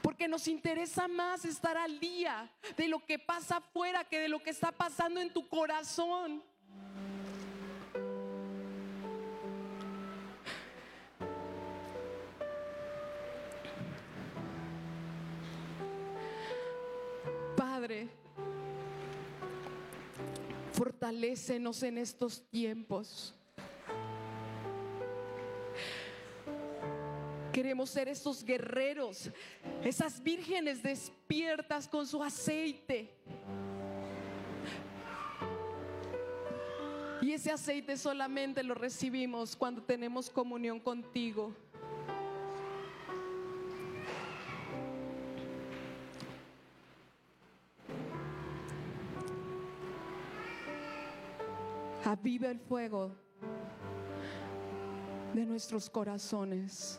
porque 0.00 0.28
nos 0.28 0.46
interesa 0.46 1.08
más 1.08 1.44
estar 1.44 1.76
al 1.76 1.98
día 1.98 2.48
de 2.76 2.86
lo 2.86 3.04
que 3.04 3.18
pasa 3.18 3.56
afuera 3.56 4.04
que 4.04 4.20
de 4.20 4.28
lo 4.28 4.40
que 4.40 4.50
está 4.50 4.70
pasando 4.70 5.20
en 5.20 5.32
tu 5.32 5.48
corazón. 5.48 6.42
Padre, 17.56 18.08
fortalécenos 20.72 21.82
en 21.82 21.98
estos 21.98 22.48
tiempos. 22.50 23.34
Queremos 27.60 27.90
ser 27.90 28.08
esos 28.08 28.42
guerreros, 28.42 29.30
esas 29.84 30.22
vírgenes 30.22 30.82
despiertas 30.82 31.86
con 31.86 32.06
su 32.06 32.22
aceite. 32.22 33.14
Y 37.20 37.32
ese 37.32 37.52
aceite 37.52 37.98
solamente 37.98 38.62
lo 38.62 38.72
recibimos 38.72 39.54
cuando 39.54 39.82
tenemos 39.82 40.30
comunión 40.30 40.80
contigo. 40.80 41.54
Aviva 52.06 52.48
el 52.48 52.58
fuego 52.58 53.14
de 55.34 55.44
nuestros 55.44 55.90
corazones. 55.90 56.98